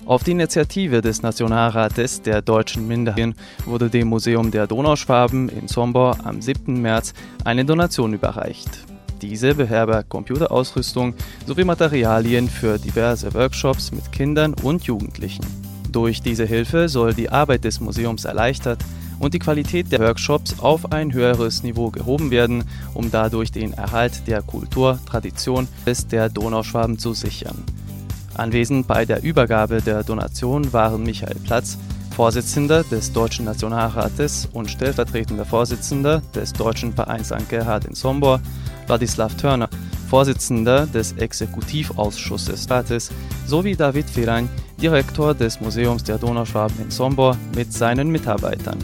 Auf 0.04 0.24
die 0.24 0.32
Initiative 0.32 1.00
des 1.00 1.22
Nationalrates 1.22 2.20
der 2.20 2.42
deutschen 2.42 2.86
Minderheiten 2.86 3.34
wurde 3.64 3.88
dem 3.88 4.08
Museum 4.08 4.50
der 4.50 4.66
Donauschwaben 4.66 5.48
in 5.48 5.66
Sombor 5.66 6.18
am 6.24 6.42
7. 6.42 6.82
März 6.82 7.14
eine 7.44 7.64
Donation 7.64 8.12
überreicht. 8.12 8.91
Diese 9.22 9.54
beherbergt 9.54 10.08
Computerausrüstung 10.08 11.14
sowie 11.46 11.62
Materialien 11.62 12.48
für 12.48 12.76
diverse 12.76 13.32
Workshops 13.34 13.92
mit 13.92 14.10
Kindern 14.10 14.52
und 14.62 14.82
Jugendlichen. 14.82 15.46
Durch 15.92 16.22
diese 16.22 16.44
Hilfe 16.44 16.88
soll 16.88 17.14
die 17.14 17.30
Arbeit 17.30 17.62
des 17.62 17.80
Museums 17.80 18.24
erleichtert 18.24 18.84
und 19.20 19.32
die 19.32 19.38
Qualität 19.38 19.92
der 19.92 20.00
Workshops 20.00 20.58
auf 20.58 20.90
ein 20.90 21.12
höheres 21.12 21.62
Niveau 21.62 21.90
gehoben 21.90 22.32
werden, 22.32 22.64
um 22.94 23.12
dadurch 23.12 23.52
den 23.52 23.72
Erhalt 23.72 24.26
der 24.26 24.42
Kultur, 24.42 24.98
Tradition 25.06 25.68
des 25.86 26.08
der 26.08 26.28
Donauschwaben 26.28 26.98
zu 26.98 27.12
sichern. 27.12 27.62
Anwesend 28.34 28.88
bei 28.88 29.04
der 29.04 29.22
Übergabe 29.22 29.82
der 29.82 30.02
Donation 30.02 30.72
waren 30.72 31.04
Michael 31.04 31.36
Platz, 31.44 31.78
Vorsitzender 32.16 32.82
des 32.84 33.12
Deutschen 33.12 33.44
Nationalrates 33.44 34.48
und 34.52 34.70
stellvertretender 34.70 35.44
Vorsitzender 35.44 36.22
des 36.34 36.52
Deutschen 36.52 36.92
Vereins 36.92 37.28
St. 37.28 37.48
Gerhard 37.48 37.84
in 37.84 37.94
Sombor, 37.94 38.40
Wladislav 38.86 39.34
Törner, 39.36 39.68
Vorsitzender 40.08 40.86
des 40.86 41.12
Exekutivausschusses 41.12 42.68
Rates, 42.70 43.10
sowie 43.46 43.76
David 43.76 44.10
Firaň, 44.10 44.48
Direktor 44.80 45.34
des 45.34 45.60
Museums 45.60 46.04
der 46.04 46.18
Donauschwaben 46.18 46.76
in 46.80 46.90
Sombor 46.90 47.36
mit 47.54 47.72
seinen 47.72 48.10
Mitarbeitern. 48.10 48.78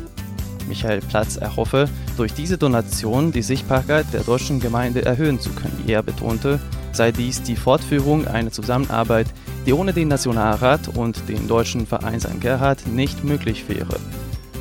Michael 0.69 1.01
Platz 1.01 1.37
erhoffe, 1.37 1.89
durch 2.17 2.35
diese 2.35 2.59
Donation 2.59 3.33
die 3.33 3.43
Sichtbarkeit 3.43 4.07
der 4.13 4.23
deutschen 4.23 4.61
Gemeinde 4.61 5.05
erhöhen 5.05 5.41
zu 5.41 5.51
können. 5.51 5.85
Er 5.87 6.03
betonte, 6.03 6.61
sei 6.93 7.11
dies 7.11 7.43
die 7.43 7.57
Fortführung 7.57 8.27
einer 8.27 8.53
Zusammenarbeit, 8.53 9.27
die 9.67 9.73
ohne 9.73 9.93
den 9.93 10.09
Nationalrat 10.09 10.89
und 10.89 11.29
den 11.29 11.49
Deutschen 11.49 11.87
Verein 11.87 12.21
St. 12.21 12.41
Gerhard 12.41 12.87
nicht 12.87 13.25
möglich 13.25 13.69
wäre. 13.69 13.99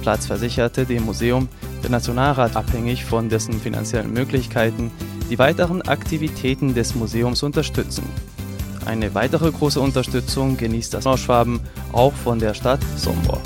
Platz 0.02 0.26
versicherte 0.28 0.86
dem 0.86 1.04
Museum, 1.04 1.50
der 1.84 1.90
Nationalrat 1.90 2.56
abhängig 2.56 3.04
von 3.04 3.30
dessen 3.30 3.60
finanziellen 3.60 4.14
Möglichkeiten, 4.14 4.92
die 5.30 5.40
weiteren 5.40 5.82
Aktivitäten 5.82 6.74
des 6.74 6.96
Museums 6.96 7.44
unterstützen. 7.44 8.04
Eine 8.86 9.14
weitere 9.14 9.52
große 9.52 9.82
Unterstützung 9.82 10.56
genießt 10.56 10.94
das 10.94 11.06
Nordschwaben 11.06 11.60
auch 11.92 12.14
von 12.14 12.40
der 12.40 12.54
Stadt 12.54 12.80
Sombor. 12.96 13.42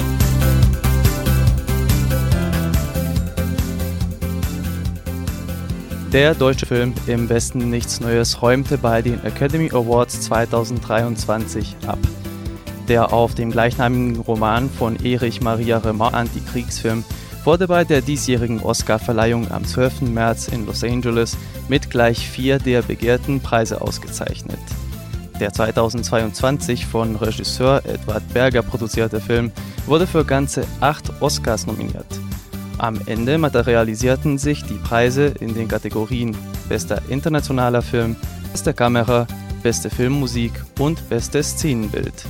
Der 6.14 6.36
deutsche 6.36 6.66
Film 6.66 6.94
Im 7.08 7.30
Westen 7.30 7.70
nichts 7.70 8.02
Neues 8.02 8.42
räumte 8.42 8.78
bei 8.78 9.02
den 9.02 9.24
Academy 9.24 9.70
Awards 9.72 10.20
2023 10.22 11.78
ab. 11.88 12.00
Der 12.90 13.14
auf 13.14 13.34
dem 13.34 13.50
gleichnamigen 13.50 14.18
Roman 14.20 14.70
von 14.70 14.98
Erich 14.98 15.40
Maria 15.40 15.78
Remarque 15.78 16.18
Antikriegsfilm 16.18 17.06
wurde 17.44 17.68
bei 17.68 17.84
der 17.84 18.02
diesjährigen 18.02 18.62
Oscarverleihung 18.62 19.52
am 19.52 19.66
12. 19.66 20.02
März 20.02 20.48
in 20.48 20.66
Los 20.66 20.84
Angeles 20.84 21.38
mit 21.68 21.90
gleich 21.90 22.28
vier 22.28 22.60
der 22.60 22.82
begehrten 22.82 23.40
Preise 23.40 23.82
ausgezeichnet. 23.82 24.60
Der 25.40 25.52
2022 25.52 26.86
von 26.86 27.16
Regisseur 27.16 27.82
Edward 27.86 28.22
Berger 28.34 28.62
produzierte 28.62 29.20
Film 29.20 29.52
wurde 29.88 30.06
für 30.06 30.24
ganze 30.24 30.66
acht 30.80 31.12
Oscars 31.20 31.66
nominiert. 31.66 32.06
Am 32.78 33.00
Ende 33.06 33.38
materialisierten 33.38 34.38
sich 34.38 34.64
die 34.64 34.76
Preise 34.76 35.34
in 35.40 35.54
den 35.54 35.68
Kategorien 35.68 36.36
Bester 36.70 37.02
internationaler 37.10 37.82
Film, 37.82 38.16
Beste 38.52 38.74
Kamera, 38.74 39.28
Beste 39.64 39.90
Filmmusik 39.90 40.54
und 40.80 41.10
Bestes 41.10 41.52
Szenenbild. 41.52 42.26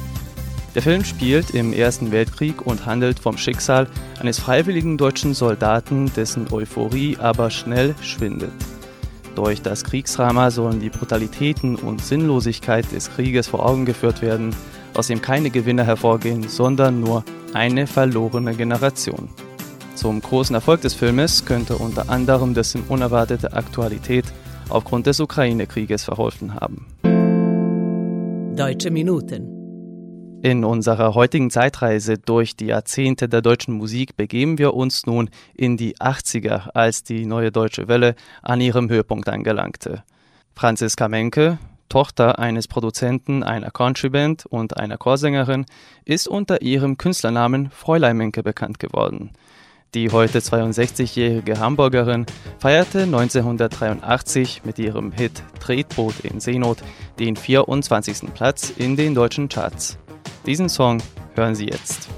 Der 0.73 0.81
Film 0.81 1.03
spielt 1.03 1.49
im 1.49 1.73
Ersten 1.73 2.13
Weltkrieg 2.13 2.65
und 2.65 2.85
handelt 2.85 3.19
vom 3.19 3.37
Schicksal 3.37 3.87
eines 4.21 4.39
freiwilligen 4.39 4.97
deutschen 4.97 5.33
Soldaten, 5.33 6.11
dessen 6.15 6.47
Euphorie 6.51 7.17
aber 7.17 7.49
schnell 7.49 7.93
schwindet. 8.01 8.53
Durch 9.35 9.61
das 9.61 9.83
Kriegsdrama 9.83 10.49
sollen 10.49 10.79
die 10.79 10.89
Brutalitäten 10.89 11.75
und 11.75 12.01
Sinnlosigkeit 12.01 12.89
des 12.93 13.11
Krieges 13.11 13.47
vor 13.47 13.65
Augen 13.65 13.85
geführt 13.85 14.21
werden, 14.21 14.55
aus 14.93 15.07
dem 15.07 15.21
keine 15.21 15.49
Gewinner 15.49 15.83
hervorgehen, 15.83 16.47
sondern 16.47 17.01
nur 17.01 17.25
eine 17.53 17.85
verlorene 17.85 18.55
Generation. 18.55 19.29
Zum 19.95 20.21
großen 20.21 20.55
Erfolg 20.55 20.81
des 20.81 20.93
Filmes 20.93 21.45
könnte 21.45 21.75
unter 21.77 22.09
anderem 22.09 22.53
dessen 22.53 22.83
unerwartete 22.87 23.53
Aktualität 23.53 24.25
aufgrund 24.69 25.05
des 25.05 25.19
Ukraine-Krieges 25.19 26.05
verholfen 26.05 26.55
haben. 26.55 26.85
Deutsche 28.55 28.89
Minuten. 28.89 29.60
In 30.43 30.65
unserer 30.65 31.13
heutigen 31.13 31.51
Zeitreise 31.51 32.17
durch 32.17 32.55
die 32.55 32.65
Jahrzehnte 32.65 33.29
der 33.29 33.43
deutschen 33.43 33.75
Musik 33.75 34.17
begeben 34.17 34.57
wir 34.57 34.73
uns 34.73 35.05
nun 35.05 35.29
in 35.53 35.77
die 35.77 35.97
80er, 35.97 36.71
als 36.73 37.03
die 37.03 37.27
neue 37.27 37.51
deutsche 37.51 37.87
Welle 37.87 38.15
an 38.41 38.59
ihrem 38.59 38.89
Höhepunkt 38.89 39.29
angelangte. 39.29 40.03
Franziska 40.55 41.07
Menke, 41.09 41.59
Tochter 41.89 42.39
eines 42.39 42.67
Produzenten, 42.67 43.43
einer 43.43 43.69
Countryband 43.69 44.47
und 44.47 44.77
einer 44.77 44.97
Chorsängerin, 44.97 45.67
ist 46.05 46.27
unter 46.27 46.63
ihrem 46.63 46.97
Künstlernamen 46.97 47.69
Fräulein 47.69 48.17
Menke 48.17 48.41
bekannt 48.41 48.79
geworden. 48.79 49.29
Die 49.93 50.09
heute 50.09 50.39
62-jährige 50.39 51.59
Hamburgerin 51.59 52.25
feierte 52.57 53.03
1983 53.03 54.63
mit 54.63 54.79
ihrem 54.79 55.11
Hit 55.11 55.43
Tretboot 55.59 56.21
in 56.21 56.39
Seenot 56.39 56.79
den 57.19 57.35
24. 57.35 58.33
Platz 58.33 58.71
in 58.75 58.95
den 58.95 59.13
deutschen 59.13 59.47
Charts. 59.47 59.99
Diesen 60.45 60.69
Song 60.69 61.01
hören 61.35 61.53
Sie 61.55 61.65
jetzt. 61.65 62.09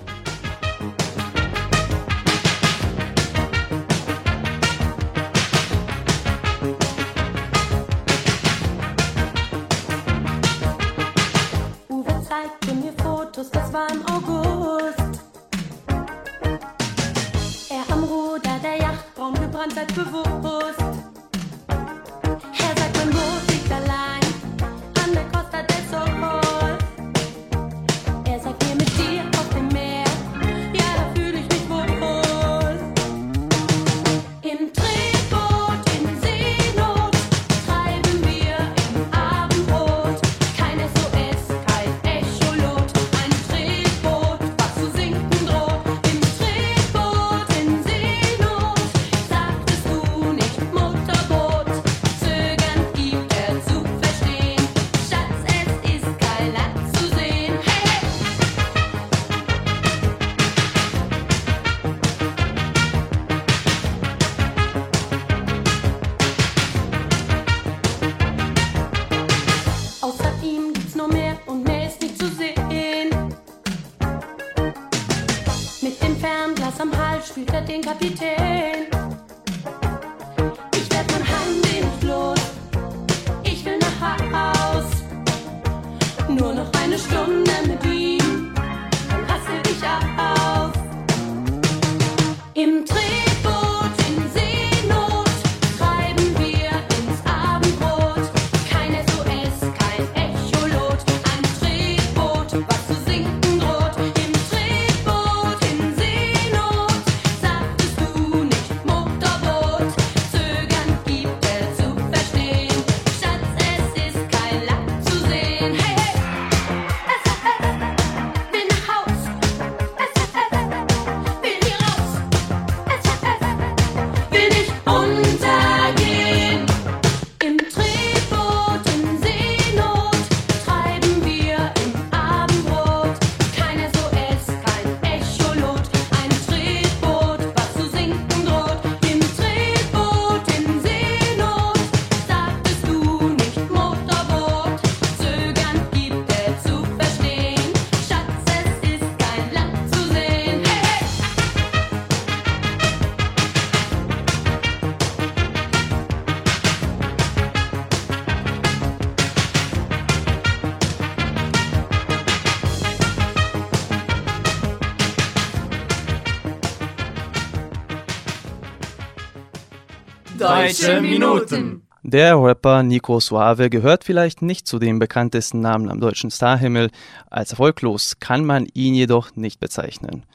Deutsche 170.63 171.01
Minuten. 171.01 171.81
Der 172.03 172.41
Rapper 172.41 172.83
Nico 172.83 173.19
Suave 173.19 173.69
gehört 173.69 174.05
vielleicht 174.05 174.41
nicht 174.41 174.65
zu 174.65 174.79
den 174.79 174.97
bekanntesten 174.97 175.59
Namen 175.59 175.89
am 175.89 175.99
deutschen 175.99 176.31
Starhimmel. 176.31 176.89
Als 177.29 177.51
erfolglos 177.51 178.15
kann 178.21 178.45
man 178.45 178.67
ihn 178.73 178.93
jedoch 178.93 179.35
nicht 179.35 179.59
bezeichnen. 179.59 180.25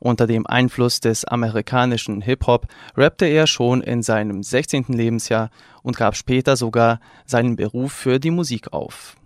Unter 0.00 0.26
dem 0.26 0.44
Einfluss 0.44 0.98
des 0.98 1.24
amerikanischen 1.24 2.20
Hip-Hop 2.20 2.66
rappte 2.96 3.26
er 3.26 3.46
schon 3.46 3.80
in 3.80 4.02
seinem 4.02 4.42
16. 4.42 4.86
Lebensjahr 4.88 5.50
und 5.84 5.96
gab 5.96 6.16
später 6.16 6.56
sogar 6.56 6.98
seinen 7.24 7.54
Beruf 7.54 7.92
für 7.92 8.18
die 8.18 8.32
Musik 8.32 8.72
auf. 8.72 9.16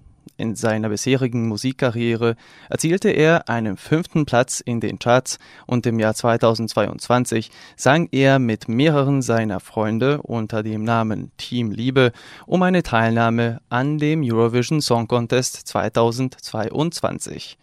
In 0.40 0.57
seiner 0.57 0.88
bisherigen 0.88 1.48
Musikkarriere 1.48 2.35
erzielte 2.70 3.11
er 3.11 3.50
einen 3.50 3.76
fünften 3.76 4.24
Platz 4.24 4.61
in 4.61 4.81
den 4.81 4.98
Charts 4.98 5.38
und 5.66 5.85
im 5.85 5.98
Jahr 5.98 6.14
2022 6.14 7.50
sang 7.76 8.09
er 8.11 8.38
mit 8.38 8.66
mehreren 8.66 9.20
seiner 9.20 9.61
Freunde 9.61 10.22
unter 10.22 10.62
dem 10.62 10.83
Namen 10.83 11.31
Team 11.37 11.72
Liebe 11.72 12.12
um 12.46 12.62
eine 12.62 12.83
Teilnahme 12.83 13.61
an 13.68 13.98
dem 13.98 14.22
Eurovision 14.24 14.81
Song 14.81 15.09
Contest 15.09 15.57
2022. 15.68 17.59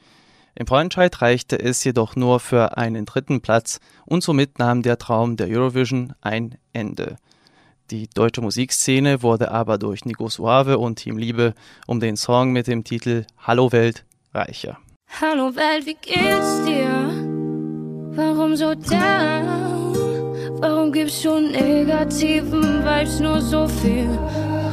Im 0.54 0.68
Freundscheid 0.68 1.20
reichte 1.20 1.60
es 1.60 1.84
jedoch 1.84 2.16
nur 2.16 2.40
für 2.40 2.78
einen 2.78 3.06
dritten 3.06 3.42
Platz 3.42 3.80
und 4.06 4.22
somit 4.22 4.60
nahm 4.60 4.84
der 4.84 5.00
Traum 5.00 5.36
der 5.36 5.48
Eurovision 5.48 6.13
ein 6.22 6.60
Ende. 6.74 7.16
Die 7.89 8.10
deutsche 8.13 8.41
Musikszene 8.41 9.23
wurde 9.23 9.50
aber 9.50 9.78
durch 9.78 10.04
Nico 10.04 10.28
Suave 10.28 10.78
und 10.78 10.97
Team 10.97 11.17
Liebe 11.17 11.54
um 11.86 12.02
den 12.02 12.17
Song 12.17 12.52
mit 12.52 12.67
dem 12.67 12.84
Titel 12.84 13.26
Hallo 13.39 13.71
Welt 13.71 14.04
reicher. 14.34 14.78
Hallo 15.21 15.56
Welt, 15.56 15.86
wie 15.86 15.95
geht's 16.02 16.65
dir? 16.65 17.10
Warum 18.13 18.58
so 18.58 18.76
down? 18.76 19.95
Warum 20.60 20.91
gibst 20.91 21.23
du 21.23 21.39
negativen 21.39 22.84
Vibes 22.84 23.21
nur 23.21 23.39
so 23.39 23.65
viel 23.69 24.10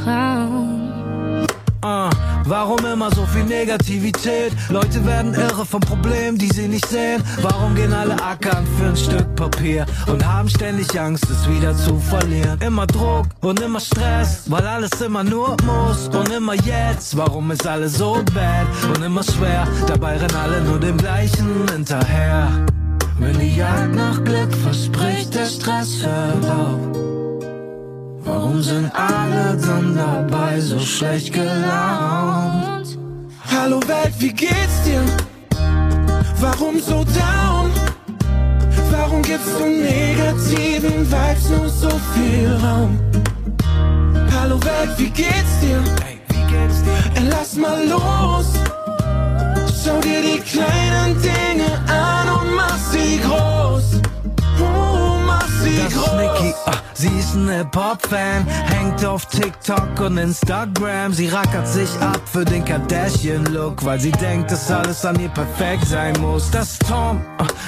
Raum? 0.05 1.47
Uh. 1.85 2.34
Warum 2.47 2.85
immer 2.85 3.11
so 3.15 3.25
viel 3.27 3.45
Negativität? 3.45 4.53
Leute 4.69 5.05
werden 5.07 5.33
irre 5.33 5.65
vom 5.65 5.81
Problem, 5.81 6.37
die 6.37 6.49
sie 6.49 6.69
nicht 6.69 6.87
sehen. 6.87 7.23
Warum 7.41 7.75
gehen 7.75 7.93
alle 7.93 8.23
ackern 8.23 8.67
für 8.79 8.89
ein 8.89 8.97
Stück 8.97 9.35
Papier 9.35 9.87
und 10.07 10.27
haben 10.27 10.51
ständig 10.51 11.01
Angst, 11.01 11.25
es 11.31 11.49
wieder 11.49 11.75
zu 11.75 11.99
verlieren? 11.99 12.61
Immer 12.61 12.87
Druck 12.87 13.27
und 13.41 13.61
immer 13.61 13.81
Stress, 13.81 14.43
weil 14.51 14.67
alles 14.67 15.01
immer 15.01 15.25
nur 15.25 15.57
muss 15.65 16.09
und 16.09 16.31
immer 16.31 16.55
jetzt. 16.55 17.17
Warum 17.17 17.51
ist 17.51 17.67
alles 17.67 17.97
so 17.97 18.23
bad 18.35 18.67
und 18.95 19.03
immer 19.03 19.23
schwer? 19.23 19.67
Dabei 19.87 20.19
rennen 20.19 20.37
alle 20.37 20.61
nur 20.61 20.79
dem 20.79 20.99
gleichen 20.99 21.67
hinterher. 21.73 22.49
Wenn 23.19 23.39
die 23.39 23.57
Jagd 23.57 23.95
nach 23.95 24.23
Glück 24.23 24.55
verspricht, 24.55 25.35
der 25.35 25.47
Stress 25.47 26.05
hört 26.05 26.45
auf. 26.45 27.14
Warum 28.25 28.63
sind 28.63 28.91
alle 28.95 29.57
dann 29.57 29.95
dabei 29.95 30.59
so 30.59 30.79
schlecht 30.79 31.33
gelaunt? 31.33 32.99
Hallo 33.53 33.81
Welt, 33.87 34.15
wie 34.19 34.33
geht's 34.33 34.83
dir? 34.85 35.03
Warum 36.41 36.81
so 36.81 37.05
down? 37.05 37.71
Warum 38.91 39.21
gibst 39.21 39.49
du 39.59 39.67
negativen 39.67 41.07
Vibes 41.11 41.49
nur 41.51 41.69
so 41.69 41.91
viel 42.15 42.57
Raum? 42.63 42.99
Hallo 44.33 44.59
Welt, 44.65 44.91
wie 44.97 45.11
geht's 45.11 45.61
dir? 45.61 45.83
Hey, 46.03 46.19
wie 46.29 46.53
geht's 46.53 46.83
dir? 46.83 47.21
Ey, 47.21 47.29
lass 47.29 47.57
mal 47.57 47.87
los. 47.87 48.47
Schau 49.85 50.01
dir 50.01 50.23
die 50.23 50.41
kleinen 50.41 51.21
Dinge 51.21 51.71
an 51.89 52.29
und 52.31 52.55
mach 52.55 52.79
sie 52.91 53.21
groß. 53.21 54.01
Oh, 54.61 55.19
ach, 55.29 55.49
sie 55.63 55.77
ist 55.77 55.97
ein 57.03 57.49
Hip-Hop-Fan, 57.49 58.47
hängt 58.47 59.05
auf 59.05 59.27
TikTok 59.27 60.01
und 60.01 60.19
Instagram. 60.19 61.13
Sie 61.13 61.29
rackert 61.29 61.67
sich 61.67 61.91
ab 62.01 62.21
für 62.25 62.45
den 62.45 62.65
Kardashian-Look, 62.65 63.85
weil 63.85 64.01
sie 64.01 64.13
denkt, 64.13 64.51
dass 64.51 64.71
alles 64.71 65.05
an 65.05 65.19
ihr 65.19 65.29
perfekt 65.29 65.87
sein 65.87 66.15
muss. 66.21 66.51
Das 66.51 66.73
ist 66.73 66.87
Tom, 66.89 67.21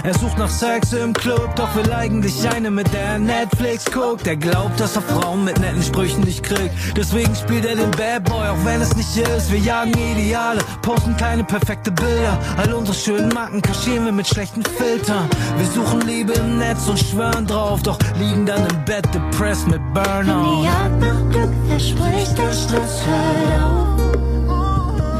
er 0.04 0.14
sucht 0.14 0.38
nach 0.38 0.48
Sex 0.48 0.92
im 0.92 1.12
Club, 1.12 1.54
doch 1.56 1.74
will 1.74 1.92
eigentlich 1.92 2.48
eine, 2.48 2.70
mit 2.70 2.92
der 2.92 3.02
er 3.02 3.18
Netflix 3.18 3.84
guckt. 3.86 4.26
Er 4.26 4.36
glaubt, 4.36 4.78
dass 4.78 4.96
er 4.96 5.02
Frauen 5.02 5.44
mit 5.44 5.58
netten 5.58 5.82
Sprüchen 5.82 6.22
nicht 6.22 6.42
kriegt. 6.42 6.70
Deswegen 6.96 7.34
spielt 7.34 7.64
er 7.64 7.76
den 7.76 7.90
Bad 7.92 8.24
Boy, 8.24 8.48
auch 8.48 8.64
wenn 8.64 8.80
es 8.80 8.94
nicht 8.96 9.16
ist. 9.16 9.50
Wir 9.50 9.58
jagen 9.58 9.92
Ideale, 9.92 10.60
posten 10.82 11.16
keine 11.16 11.44
perfekte 11.44 11.90
Bilder. 11.90 12.38
All 12.56 12.72
unsere 12.72 12.96
schönen 12.96 13.28
Macken 13.30 13.62
kaschieren 13.62 14.04
wir 14.04 14.12
mit 14.12 14.26
schlechten 14.26 14.62
Filtern. 14.62 15.28
Wir 15.56 15.66
suchen 15.66 16.00
Liebe 16.02 16.32
im 16.34 16.58
Netz 16.58 16.86
und 16.86 16.98
schwören 16.98 17.46
drauf, 17.46 17.82
doch 17.82 17.98
liegen 18.18 18.46
dann 18.46 18.66
im 18.66 18.84
Bett 18.84 19.06
depressed 19.30 19.66
mit 19.68 19.80
Burnout. 19.94 20.60
Die 20.60 20.64
Jagd 20.64 21.00
nach 21.00 21.30
Glück 21.30 21.52
verspricht, 21.68 22.38
der 22.38 22.52
Stress 22.52 23.02
hört 23.06 23.62
auf. 23.62 23.86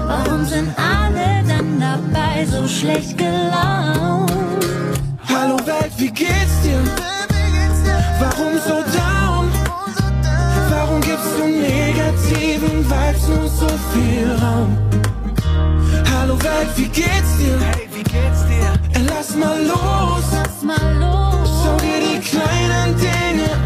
Warum 0.09 0.45
sind 0.47 0.69
alle 0.79 1.43
dann 1.47 1.81
dabei 1.81 2.47
so 2.47 2.67
schlecht 2.69 3.19
gelaunt? 3.19 4.31
Hallo 5.29 5.57
Welt, 5.67 5.93
wie 5.99 6.11
geht's 6.11 6.61
dir? 6.63 6.81
Warum 8.21 8.55
so 8.67 8.77
down? 8.97 9.51
Warum 10.71 11.01
gibst 11.01 11.33
du 11.39 11.47
negativen 11.47 12.85
Vibes 12.89 13.29
nur 13.29 13.49
so 13.49 13.69
viel 13.93 14.31
Raum? 14.41 14.77
Hallo 16.15 16.35
Welt, 16.43 16.69
wie 16.77 16.89
geht's 16.89 17.37
dir? 17.39 17.59
Hey, 17.61 17.89
wie 17.93 18.03
geht's 18.03 18.47
dir? 18.47 19.05
Lass 19.09 19.37
mal 19.37 19.61
los. 19.63 20.25
Lass 20.33 20.63
mal 20.63 20.95
los. 20.99 21.49
Schau 21.63 21.77
dir 21.77 22.01
die 22.01 22.21
kleinen 22.21 22.97
Dinge 22.97 23.51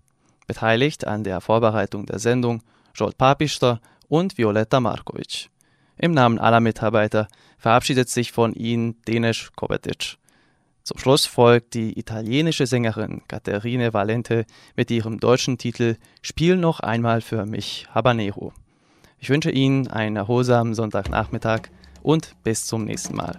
Beteiligt 0.47 1.07
an 1.07 1.23
der 1.23 1.41
Vorbereitung 1.41 2.07
der 2.07 2.19
Sendung 2.19 2.63
Jolt 2.95 3.17
Papister 3.17 3.81
und 4.09 4.37
Violetta 4.37 4.81
Markovic. 4.81 5.49
Im 5.97 6.13
Namen 6.13 6.41
aller 6.41 6.61
Mitarbeiter 6.61 7.29
verabschiedet 7.59 8.09
sich 8.09 8.33
von 8.33 8.55
Ihnen 8.55 9.01
Denis 9.07 9.51
Kovetic. 9.57 10.17
Zum 10.85 10.99
Schluss 10.99 11.25
folgt 11.25 11.73
die 11.73 11.99
italienische 11.99 12.67
Sängerin 12.67 13.23
Caterine 13.27 13.95
Valente 13.95 14.45
mit 14.77 14.91
ihrem 14.91 15.19
deutschen 15.19 15.57
Titel 15.57 15.97
Spiel 16.21 16.57
noch 16.57 16.81
einmal 16.81 17.23
für 17.23 17.47
mich 17.47 17.87
Habanero. 17.95 18.53
Ich 19.19 19.31
wünsche 19.31 19.51
Ihnen 19.51 19.89
einen 19.89 20.17
erholsamen 20.17 20.75
Sonntagnachmittag 20.75 21.71
und 22.03 22.35
bis 22.45 22.67
zum 22.67 22.85
nächsten 22.85 23.17
Mal. 23.17 23.39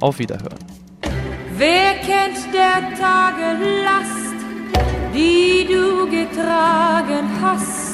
Auf 0.00 0.18
Wiederhören. 0.18 0.58
Wer 1.58 1.96
kennt 1.96 2.54
der 2.54 2.98
Tage 2.98 3.62
Last, 3.84 4.34
die 5.14 5.66
du 5.70 6.08
getragen 6.10 7.28
hast? 7.42 7.85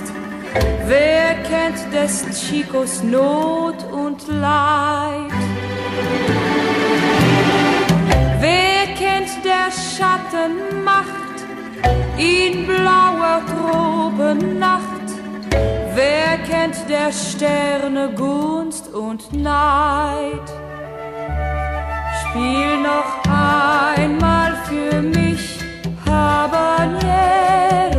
Wer 0.86 1.34
kennt 1.42 1.92
des 1.92 2.24
Chicos 2.40 3.02
Not 3.02 3.76
und 3.92 4.26
Leid? 4.28 5.32
Wer 8.40 8.86
kennt 8.96 9.44
der 9.44 9.70
Schatten 9.70 10.84
Macht 10.84 11.36
in 12.18 12.66
blauer 12.66 13.42
Tropennacht? 13.50 15.08
Wer 15.94 16.38
kennt 16.48 16.88
der 16.88 17.12
Sterne 17.12 18.10
Gunst 18.14 18.92
und 18.92 19.32
Neid? 19.32 20.48
Spiel 22.20 22.78
noch 22.80 23.22
einmal 23.28 24.56
für 24.64 25.02
mich 25.02 25.58
Habanero, 26.06 27.91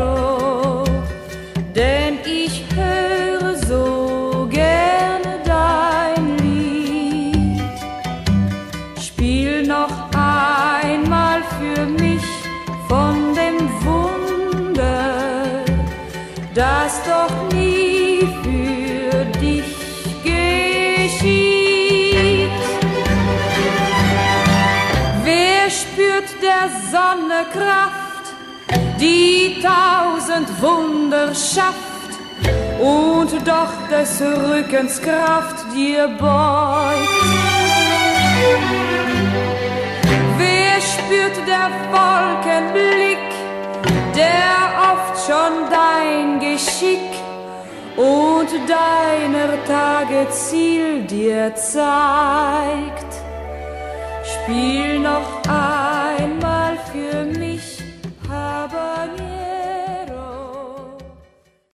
tausend 29.64 30.50
Wunder 30.62 31.34
schafft 31.34 32.14
und 32.80 33.32
doch 33.48 33.74
des 33.90 34.22
Rückens 34.22 35.02
Kraft 35.02 35.66
dir 35.74 36.08
beugt? 36.20 37.08
Wer 40.38 40.82
spürt 40.82 41.38
der 41.48 41.70
Wolkenblick, 41.94 43.24
der 44.16 44.54
oft 44.92 45.26
schon 45.26 45.54
dein 45.72 46.40
Geschick 46.42 47.00
und 47.96 48.50
deiner 48.68 49.64
Tage 49.66 50.30
Ziel 50.30 51.04
dir 51.04 51.56
zeigt. 51.56 53.14
Spiel 54.26 55.00
noch 55.00 55.42
ein 55.48 55.83